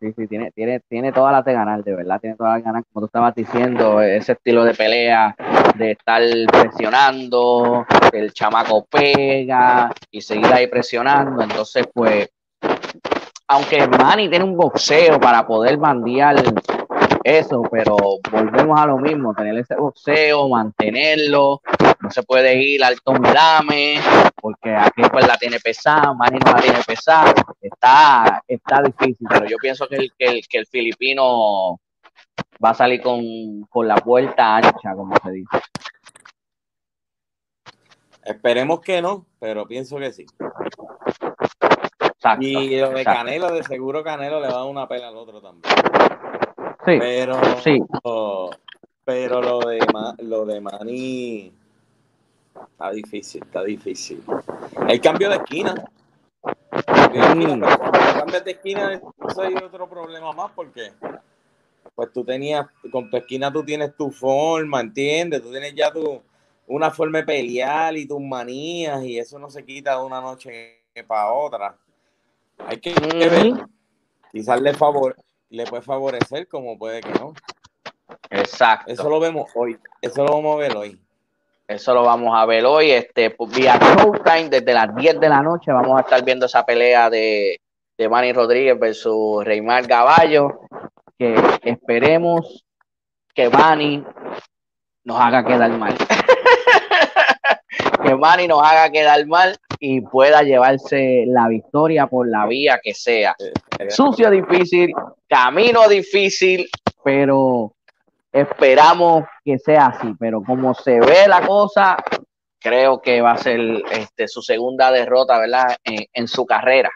Sí, 0.00 0.12
sí, 0.16 0.26
tiene, 0.26 0.50
tiene, 0.50 0.80
tiene 0.88 1.12
todas 1.12 1.30
las 1.30 1.44
de 1.44 1.52
ganar, 1.52 1.84
de 1.84 1.94
verdad, 1.94 2.20
tiene 2.20 2.34
todas 2.34 2.54
las 2.54 2.58
de 2.58 2.64
ganar, 2.64 2.84
como 2.92 3.02
tú 3.02 3.06
estabas 3.06 3.32
diciendo, 3.36 4.02
ese 4.02 4.32
estilo 4.32 4.64
de 4.64 4.74
pelea, 4.74 5.36
de 5.74 5.92
estar 5.92 6.22
presionando, 6.50 7.86
el 8.12 8.32
chamaco 8.32 8.86
pega 8.86 9.92
y 10.10 10.20
seguir 10.20 10.46
ahí 10.46 10.66
presionando, 10.66 11.42
entonces 11.42 11.86
pues, 11.92 12.28
aunque 13.48 13.86
Manny 13.86 14.28
tiene 14.28 14.44
un 14.44 14.56
boxeo 14.56 15.18
para 15.20 15.46
poder 15.46 15.76
bandear 15.76 16.36
eso, 17.24 17.62
pero 17.70 17.96
volvemos 18.30 18.78
a 18.78 18.86
lo 18.86 18.98
mismo, 18.98 19.34
tener 19.34 19.58
ese 19.58 19.74
boxeo, 19.76 20.48
mantenerlo, 20.48 21.62
no 22.00 22.10
se 22.10 22.22
puede 22.22 22.54
ir 22.62 22.84
al 22.84 22.96
dame, 23.32 24.00
porque 24.40 24.74
aquí 24.74 25.02
pues 25.10 25.26
la 25.26 25.36
tiene 25.36 25.58
pesada, 25.58 26.12
Manny 26.14 26.38
no 26.38 26.52
la 26.52 26.60
tiene 26.60 26.80
pesada, 26.86 27.34
está, 27.60 28.42
está 28.46 28.82
difícil, 28.82 29.26
pero 29.28 29.46
yo 29.46 29.56
pienso 29.56 29.86
que 29.88 29.96
el, 29.96 30.12
que 30.16 30.58
el 30.58 30.66
filipino 30.66 31.80
va 32.64 32.70
a 32.70 32.74
salir 32.74 33.02
con, 33.02 33.62
con 33.68 33.86
la 33.86 33.96
puerta 33.96 34.56
ancha, 34.56 34.94
como 34.94 35.14
se 35.16 35.30
dice. 35.30 35.58
Esperemos 38.24 38.80
que 38.80 39.02
no, 39.02 39.26
pero 39.38 39.66
pienso 39.66 39.98
que 39.98 40.12
sí. 40.12 40.24
y 42.40 42.80
lo 42.80 42.90
de 42.90 43.04
Canelo, 43.04 43.52
de 43.52 43.62
seguro 43.64 44.02
Canelo 44.02 44.40
le 44.40 44.46
va 44.46 44.54
a 44.54 44.58
dar 44.58 44.66
una 44.66 44.88
pela 44.88 45.08
al 45.08 45.16
otro 45.16 45.42
también. 45.42 45.74
Sí. 46.86 46.96
Pero, 46.98 47.38
sí. 47.60 47.78
pero 49.04 49.42
lo 49.42 49.60
de 49.60 49.78
lo 50.22 50.46
de 50.46 50.60
Manny 50.60 51.52
está 52.54 52.90
difícil, 52.92 53.42
está 53.42 53.62
difícil. 53.62 54.22
El 54.88 55.00
cambio 55.00 55.28
de 55.28 55.36
esquina. 55.36 55.74
El 57.12 57.20
cambio 57.20 58.40
de 58.40 58.50
esquina, 58.50 59.00
eso 59.28 59.42
hay 59.42 59.54
otro 59.54 59.86
problema 59.86 60.32
más 60.32 60.50
porque 60.52 60.92
pues 61.94 62.12
tú 62.12 62.24
tenías, 62.24 62.66
con 62.90 63.08
tu 63.10 63.16
esquina 63.16 63.52
tú 63.52 63.64
tienes 63.64 63.96
tu 63.96 64.10
forma, 64.10 64.80
¿entiendes? 64.80 65.42
Tú 65.42 65.50
tienes 65.50 65.74
ya 65.74 65.92
tu, 65.92 66.22
una 66.66 66.90
forma 66.90 67.18
de 67.18 67.24
pelear 67.24 67.96
y 67.96 68.06
tus 68.06 68.20
manías 68.20 69.02
y 69.04 69.18
eso 69.18 69.38
no 69.38 69.50
se 69.50 69.64
quita 69.64 69.96
de 69.96 70.04
una 70.04 70.20
noche 70.20 70.82
para 71.06 71.32
otra. 71.32 71.76
Hay 72.58 72.78
que, 72.78 72.94
ver. 72.94 73.66
Quizás 74.32 74.60
le, 74.60 74.74
favor, 74.74 75.16
le 75.50 75.64
puede 75.64 75.82
favorecer 75.82 76.48
como 76.48 76.78
puede 76.78 77.00
que 77.00 77.12
no. 77.12 77.34
Exacto. 78.30 78.92
Eso 78.92 79.08
lo 79.08 79.20
vemos 79.20 79.50
hoy. 79.54 79.78
Eso 80.00 80.24
lo 80.24 80.34
vamos 80.34 80.56
a 80.56 80.58
ver 80.58 80.76
hoy. 80.76 81.00
Eso 81.66 81.94
lo 81.94 82.02
vamos 82.02 82.32
a 82.34 82.44
ver 82.46 82.64
hoy. 82.64 82.90
Este, 82.90 83.30
pues, 83.30 83.54
vía 83.54 83.78
Showtime, 83.78 84.48
desde 84.48 84.74
las 84.74 84.94
10 84.94 85.20
de 85.20 85.28
la 85.28 85.42
noche, 85.42 85.72
vamos 85.72 85.96
a 85.96 86.02
estar 86.02 86.24
viendo 86.24 86.46
esa 86.46 86.64
pelea 86.64 87.08
de, 87.08 87.60
de 87.96 88.08
Manny 88.08 88.32
Rodríguez 88.32 88.78
versus 88.78 89.44
Reymar 89.44 89.86
Gaballo. 89.86 90.60
Que 91.18 91.36
esperemos 91.62 92.64
que 93.34 93.48
Manny 93.48 94.04
nos 95.04 95.20
haga 95.20 95.44
quedar 95.44 95.70
mal. 95.70 95.96
que 98.02 98.14
Manny 98.14 98.48
nos 98.48 98.62
haga 98.62 98.90
quedar 98.90 99.26
mal 99.26 99.56
y 99.78 100.00
pueda 100.00 100.42
llevarse 100.42 101.24
la 101.26 101.48
victoria 101.48 102.06
por 102.06 102.28
la 102.28 102.46
vía 102.46 102.80
que 102.82 102.94
sea. 102.94 103.36
Sucio 103.88 104.30
difícil, 104.30 104.92
camino 105.28 105.88
difícil, 105.88 106.68
pero 107.02 107.74
esperamos 108.32 109.24
que 109.44 109.58
sea 109.58 109.86
así. 109.86 110.14
Pero 110.18 110.42
como 110.42 110.74
se 110.74 111.00
ve 111.00 111.28
la 111.28 111.46
cosa, 111.46 111.96
creo 112.64 113.02
que 113.02 113.20
va 113.20 113.32
a 113.32 113.38
ser 113.38 113.60
este, 113.92 114.26
su 114.26 114.40
segunda 114.40 114.90
derrota, 114.90 115.38
¿verdad? 115.38 115.76
En, 115.84 116.26
su 116.26 116.46
carrera. 116.46 116.90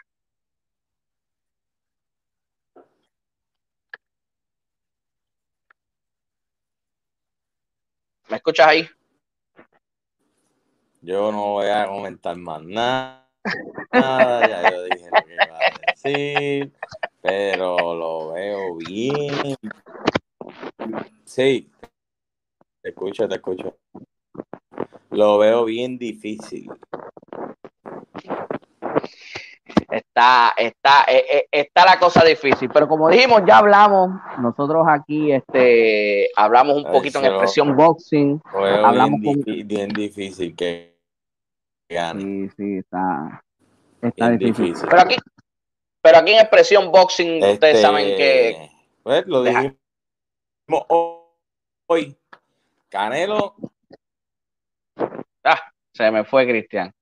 ¿Me 8.29 8.37
escuchas 8.37 8.67
ahí? 8.67 8.87
Yo 11.01 11.31
no 11.31 11.53
voy 11.53 11.67
a 11.67 11.87
comentar 11.87 12.37
más 12.37 12.61
nada. 12.61 13.25
ya 13.91 14.69
yo 14.69 14.83
dije 14.83 15.09
lo 15.09 15.25
que 15.25 15.41
iba 15.41 15.57
a 15.57 15.71
decir, 15.87 16.73
pero 17.21 17.95
lo 17.95 18.33
veo 18.33 18.75
bien. 18.75 19.55
Sí, 21.25 21.71
te 22.83 22.89
escucho, 22.89 23.27
te 23.27 23.35
escucho. 23.35 23.77
Lo 25.09 25.39
veo 25.39 25.65
bien 25.65 25.97
difícil. 25.97 26.69
Está, 30.19 30.53
está, 30.57 31.05
eh, 31.07 31.25
eh, 31.31 31.47
está 31.49 31.85
la 31.85 31.97
cosa 31.97 32.25
difícil, 32.25 32.69
pero 32.73 32.89
como 32.89 33.07
dijimos, 33.07 33.41
ya 33.47 33.59
hablamos, 33.59 34.19
nosotros 34.37 34.85
aquí 34.85 35.31
este, 35.31 36.29
hablamos 36.35 36.75
un 36.75 36.91
poquito 36.91 37.19
en 37.19 37.25
expresión 37.27 37.73
boxing, 37.73 38.41
hablamos 38.53 39.21
bien, 39.45 39.87
difícil 39.87 40.53
que 40.57 40.99
gane. 41.87 42.21
Sí, 42.21 42.49
sí, 42.57 42.77
está, 42.79 43.41
está 44.01 44.31
difícil. 44.31 44.89
Pero 44.89 45.01
aquí, 45.01 45.15
pero 46.01 46.17
aquí 46.17 46.33
en 46.33 46.39
expresión 46.39 46.91
boxing, 46.91 47.35
ustedes 47.41 47.75
este, 47.75 47.81
saben 47.81 48.17
que... 48.17 48.69
Pues 49.01 49.25
lo 49.25 49.41
dijimos 49.41 49.73
hoy. 51.87 52.17
Canelo. 52.89 53.55
Ah, 55.45 55.61
se 55.93 56.11
me 56.11 56.25
fue 56.25 56.45
Cristian. 56.45 56.93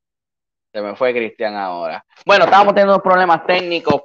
Se 0.73 0.81
me 0.81 0.95
fue 0.95 1.13
Cristian 1.13 1.55
ahora. 1.55 2.03
Bueno, 2.25 2.45
estábamos 2.45 2.73
teniendo 2.73 3.01
problemas 3.01 3.45
técnicos 3.45 4.01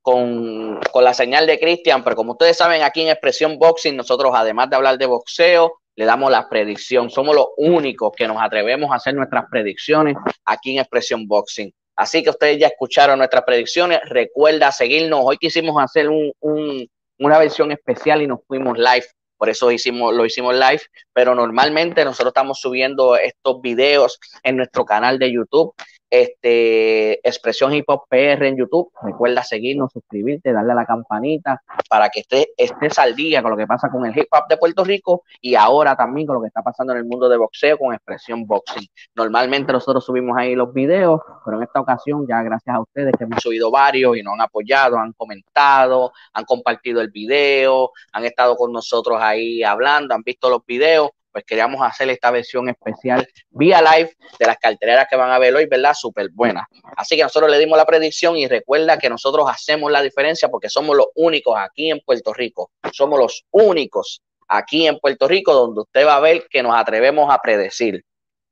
con, 0.00 0.80
la 1.02 1.12
señal 1.12 1.46
de 1.46 1.58
Cristian, 1.58 2.04
pero 2.04 2.14
como 2.14 2.32
ustedes 2.32 2.56
saben, 2.56 2.82
aquí 2.82 3.02
en 3.02 3.08
Expresión 3.08 3.58
Boxing, 3.58 3.96
nosotros 3.96 4.32
además 4.34 4.70
de 4.70 4.76
hablar 4.76 4.98
de 4.98 5.06
boxeo, 5.06 5.80
le 5.96 6.04
damos 6.04 6.30
la 6.30 6.48
predicción. 6.48 7.10
Somos 7.10 7.34
los 7.34 7.46
únicos 7.56 8.12
que 8.16 8.28
nos 8.28 8.40
atrevemos 8.40 8.92
a 8.92 8.96
hacer 8.96 9.14
nuestras 9.14 9.46
predicciones 9.50 10.14
aquí 10.44 10.74
en 10.74 10.80
Expresión 10.80 11.26
Boxing. 11.26 11.72
Así 11.96 12.22
que 12.22 12.30
ustedes 12.30 12.58
ya 12.58 12.68
escucharon 12.68 13.18
nuestras 13.18 13.42
predicciones. 13.44 14.00
Recuerda 14.04 14.70
seguirnos. 14.70 15.20
Hoy 15.24 15.38
quisimos 15.38 15.82
hacer 15.82 16.08
una 16.40 17.38
versión 17.38 17.72
especial 17.72 18.22
y 18.22 18.26
nos 18.26 18.40
fuimos 18.46 18.78
live 18.78 19.06
por 19.36 19.50
eso 19.50 19.70
hicimos, 19.70 20.14
lo 20.14 20.24
hicimos 20.24 20.54
live, 20.54 20.80
pero 21.12 21.34
normalmente 21.34 22.04
nosotros 22.04 22.30
estamos 22.30 22.58
subiendo 22.58 23.16
estos 23.16 23.60
videos 23.60 24.18
en 24.42 24.56
nuestro 24.56 24.84
canal 24.84 25.18
de 25.18 25.32
YouTube 25.32 25.74
este, 26.10 27.26
Expresión 27.26 27.72
Hip 27.74 27.84
Hop 27.88 28.04
PR 28.08 28.46
en 28.46 28.56
YouTube. 28.56 28.90
Recuerda 29.02 29.42
seguirnos, 29.42 29.92
suscribirte, 29.92 30.52
darle 30.52 30.72
a 30.72 30.76
la 30.76 30.86
campanita 30.86 31.62
para 31.88 32.08
que 32.08 32.20
estés, 32.20 32.46
estés 32.56 32.98
al 32.98 33.14
día 33.14 33.42
con 33.42 33.50
lo 33.50 33.56
que 33.56 33.66
pasa 33.66 33.88
con 33.90 34.06
el 34.06 34.16
hip 34.16 34.28
hop 34.30 34.48
de 34.48 34.56
Puerto 34.56 34.84
Rico 34.84 35.24
y 35.40 35.54
ahora 35.54 35.96
también 35.96 36.26
con 36.26 36.36
lo 36.36 36.42
que 36.42 36.48
está 36.48 36.62
pasando 36.62 36.92
en 36.92 37.00
el 37.00 37.04
mundo 37.04 37.28
de 37.28 37.36
boxeo 37.36 37.78
con 37.78 37.94
Expresión 37.94 38.46
Boxing. 38.46 38.86
Normalmente 39.14 39.72
nosotros 39.72 40.04
subimos 40.04 40.36
ahí 40.36 40.54
los 40.54 40.72
videos, 40.72 41.20
pero 41.44 41.56
en 41.56 41.64
esta 41.64 41.80
ocasión 41.80 42.26
ya 42.28 42.42
gracias 42.42 42.74
a 42.74 42.80
ustedes 42.80 43.12
que 43.16 43.24
hemos 43.24 43.42
subido 43.42 43.70
varios 43.70 44.16
y 44.16 44.22
nos 44.22 44.34
han 44.34 44.42
apoyado, 44.42 44.98
han 44.98 45.12
comentado, 45.12 46.12
han 46.32 46.44
compartido 46.44 47.00
el 47.00 47.10
video, 47.10 47.90
han 48.12 48.24
estado 48.24 48.56
con 48.56 48.72
nosotros 48.72 49.18
ahí 49.20 49.62
hablando, 49.62 50.14
han 50.14 50.22
visto 50.22 50.48
los 50.48 50.64
videos 50.66 51.10
pues 51.36 51.44
queríamos 51.44 51.82
hacer 51.86 52.08
esta 52.08 52.30
versión 52.30 52.66
especial 52.70 53.28
vía 53.50 53.82
live 53.82 54.10
de 54.38 54.46
las 54.46 54.56
carteleras 54.56 55.06
que 55.06 55.16
van 55.16 55.30
a 55.30 55.38
ver 55.38 55.54
hoy, 55.54 55.66
¿verdad? 55.66 55.92
Súper 55.92 56.30
buena. 56.32 56.66
Así 56.96 57.14
que 57.14 57.24
nosotros 57.24 57.50
le 57.50 57.58
dimos 57.58 57.76
la 57.76 57.84
predicción 57.84 58.38
y 58.38 58.48
recuerda 58.48 58.96
que 58.96 59.10
nosotros 59.10 59.46
hacemos 59.46 59.92
la 59.92 60.00
diferencia 60.00 60.48
porque 60.48 60.70
somos 60.70 60.96
los 60.96 61.08
únicos 61.14 61.54
aquí 61.58 61.90
en 61.90 62.00
Puerto 62.00 62.32
Rico. 62.32 62.70
Somos 62.90 63.18
los 63.18 63.44
únicos 63.50 64.22
aquí 64.48 64.86
en 64.86 64.98
Puerto 64.98 65.28
Rico 65.28 65.52
donde 65.52 65.82
usted 65.82 66.06
va 66.06 66.16
a 66.16 66.20
ver 66.20 66.46
que 66.48 66.62
nos 66.62 66.74
atrevemos 66.74 67.30
a 67.30 67.38
predecir, 67.38 68.02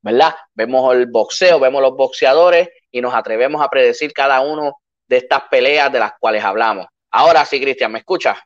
¿verdad? 0.03 0.35
Vemos 0.53 0.95
el 0.95 1.07
boxeo, 1.07 1.59
vemos 1.59 1.81
los 1.81 1.97
boxeadores 1.97 2.69
y 2.91 3.01
nos 3.01 3.15
atrevemos 3.15 3.63
a 3.63 3.71
predecir 3.71 4.13
cada 4.13 4.43
uno 4.43 4.77
de 5.09 5.17
estas 5.17 5.45
peleas 5.51 5.91
de 5.91 6.01
las 6.01 6.13
cuales 6.21 6.45
hablamos. 6.45 6.85
Ahora 7.13 7.47
sí, 7.47 7.59
Cristian, 7.63 7.93
¿me 7.93 8.01
escuchas? 8.01 8.37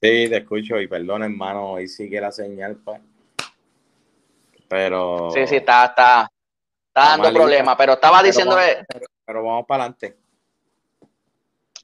Sí, 0.00 0.28
te 0.28 0.36
escucho 0.36 0.80
y 0.80 0.86
perdón, 0.86 1.24
hermano, 1.24 1.72
hoy 1.72 1.88
sí 1.88 2.08
que 2.08 2.20
la 2.20 2.30
señal, 2.30 2.76
pues 2.84 3.00
pero. 4.70 5.32
Sí, 5.32 5.48
sí, 5.48 5.56
está, 5.56 5.86
está, 5.86 6.30
está 6.86 7.16
dando 7.16 7.32
problemas, 7.32 7.74
pero 7.76 7.94
estaba 7.94 8.22
diciéndole. 8.22 8.86
Pero, 9.26 9.42
vamos 9.42 9.66
para 9.66 9.82
adelante. 9.82 10.16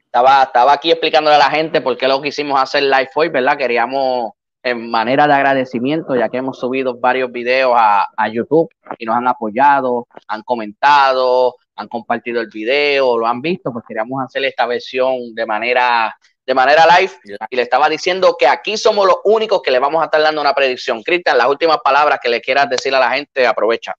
Estaba, 0.04 0.44
estaba 0.44 0.72
aquí 0.72 0.92
explicándole 0.92 1.34
a 1.34 1.40
la 1.40 1.50
gente 1.50 1.80
por 1.80 1.96
qué 1.96 2.06
lo 2.06 2.22
quisimos 2.22 2.60
hacer 2.60 2.84
live 2.84 3.10
hoy, 3.16 3.28
¿verdad? 3.28 3.58
Queríamos, 3.58 4.34
en 4.62 4.88
manera 4.88 5.26
de 5.26 5.34
agradecimiento, 5.34 6.14
ya 6.14 6.28
que 6.28 6.36
hemos 6.36 6.60
subido 6.60 6.96
varios 6.96 7.32
videos 7.32 7.74
a, 7.76 8.06
a 8.16 8.28
YouTube 8.28 8.70
y 8.98 9.04
nos 9.04 9.16
han 9.16 9.26
apoyado, 9.26 10.06
han 10.28 10.42
comentado, 10.42 11.56
han 11.74 11.88
compartido 11.88 12.40
el 12.40 12.48
video, 12.48 13.18
lo 13.18 13.26
han 13.26 13.40
visto, 13.40 13.72
pues 13.72 13.84
queríamos 13.86 14.24
hacer 14.24 14.44
esta 14.44 14.64
versión 14.64 15.34
de 15.34 15.44
manera 15.44 16.16
de 16.46 16.54
manera 16.54 16.84
live 16.98 17.12
y 17.50 17.56
le 17.56 17.62
estaba 17.62 17.88
diciendo 17.88 18.36
que 18.38 18.46
aquí 18.46 18.76
somos 18.76 19.06
los 19.06 19.16
únicos 19.24 19.60
que 19.62 19.72
le 19.72 19.80
vamos 19.80 20.00
a 20.00 20.04
estar 20.04 20.22
dando 20.22 20.40
una 20.40 20.54
predicción. 20.54 21.02
Cristian, 21.02 21.36
las 21.36 21.48
últimas 21.48 21.78
palabras 21.84 22.20
que 22.22 22.28
le 22.28 22.40
quieras 22.40 22.70
decir 22.70 22.94
a 22.94 23.00
la 23.00 23.10
gente, 23.10 23.46
aprovecha. 23.46 23.94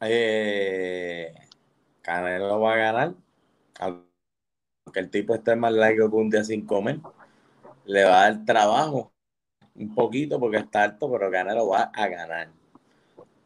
Eh, 0.00 1.32
Canelo 2.02 2.60
va 2.60 2.72
a 2.72 2.76
ganar, 2.76 3.12
aunque 3.78 5.00
el 5.00 5.10
tipo 5.10 5.34
esté 5.34 5.54
más 5.54 5.72
largo 5.72 6.10
que 6.10 6.16
un 6.16 6.30
día 6.30 6.42
sin 6.42 6.66
comer, 6.66 6.98
le 7.84 8.04
va 8.04 8.24
a 8.24 8.30
dar 8.30 8.44
trabajo 8.44 9.12
un 9.76 9.94
poquito 9.94 10.40
porque 10.40 10.56
está 10.56 10.82
alto, 10.82 11.10
pero 11.10 11.30
Canelo 11.30 11.68
va 11.68 11.92
a 11.94 12.08
ganar. 12.08 12.48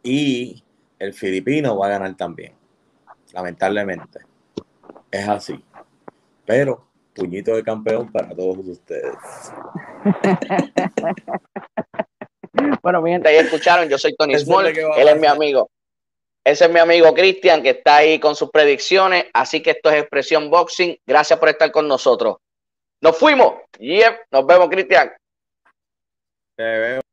Y 0.02 0.64
el 0.98 1.12
filipino 1.12 1.76
va 1.76 1.86
a 1.86 1.90
ganar 1.90 2.16
también, 2.16 2.54
lamentablemente. 3.32 4.20
Es 5.10 5.28
así. 5.28 5.62
Pero 6.46 6.93
puñito 7.14 7.54
de 7.54 7.62
campeón 7.62 8.10
para 8.10 8.34
todos 8.34 8.58
ustedes. 8.66 9.14
bueno, 12.82 13.02
mi 13.02 13.12
gente, 13.12 13.28
ahí 13.28 13.36
escucharon, 13.36 13.88
yo 13.88 13.98
soy 13.98 14.14
Tony 14.16 14.38
Small, 14.38 14.66
él 14.66 15.08
es 15.08 15.20
mi 15.20 15.26
amigo. 15.26 15.70
Ese 16.44 16.66
es 16.66 16.70
mi 16.70 16.78
amigo 16.78 17.14
Cristian, 17.14 17.62
que 17.62 17.70
está 17.70 17.96
ahí 17.96 18.20
con 18.20 18.36
sus 18.36 18.50
predicciones. 18.50 19.26
Así 19.32 19.62
que 19.62 19.70
esto 19.70 19.90
es 19.90 19.96
Expresión 19.96 20.50
Boxing. 20.50 20.98
Gracias 21.06 21.38
por 21.38 21.48
estar 21.48 21.72
con 21.72 21.88
nosotros. 21.88 22.36
Nos 23.00 23.16
fuimos. 23.16 23.54
Yep. 23.78 24.26
Nos 24.30 24.46
vemos, 24.46 24.68
Cristian. 24.68 25.10
Te 26.54 26.62
veo. 26.62 27.03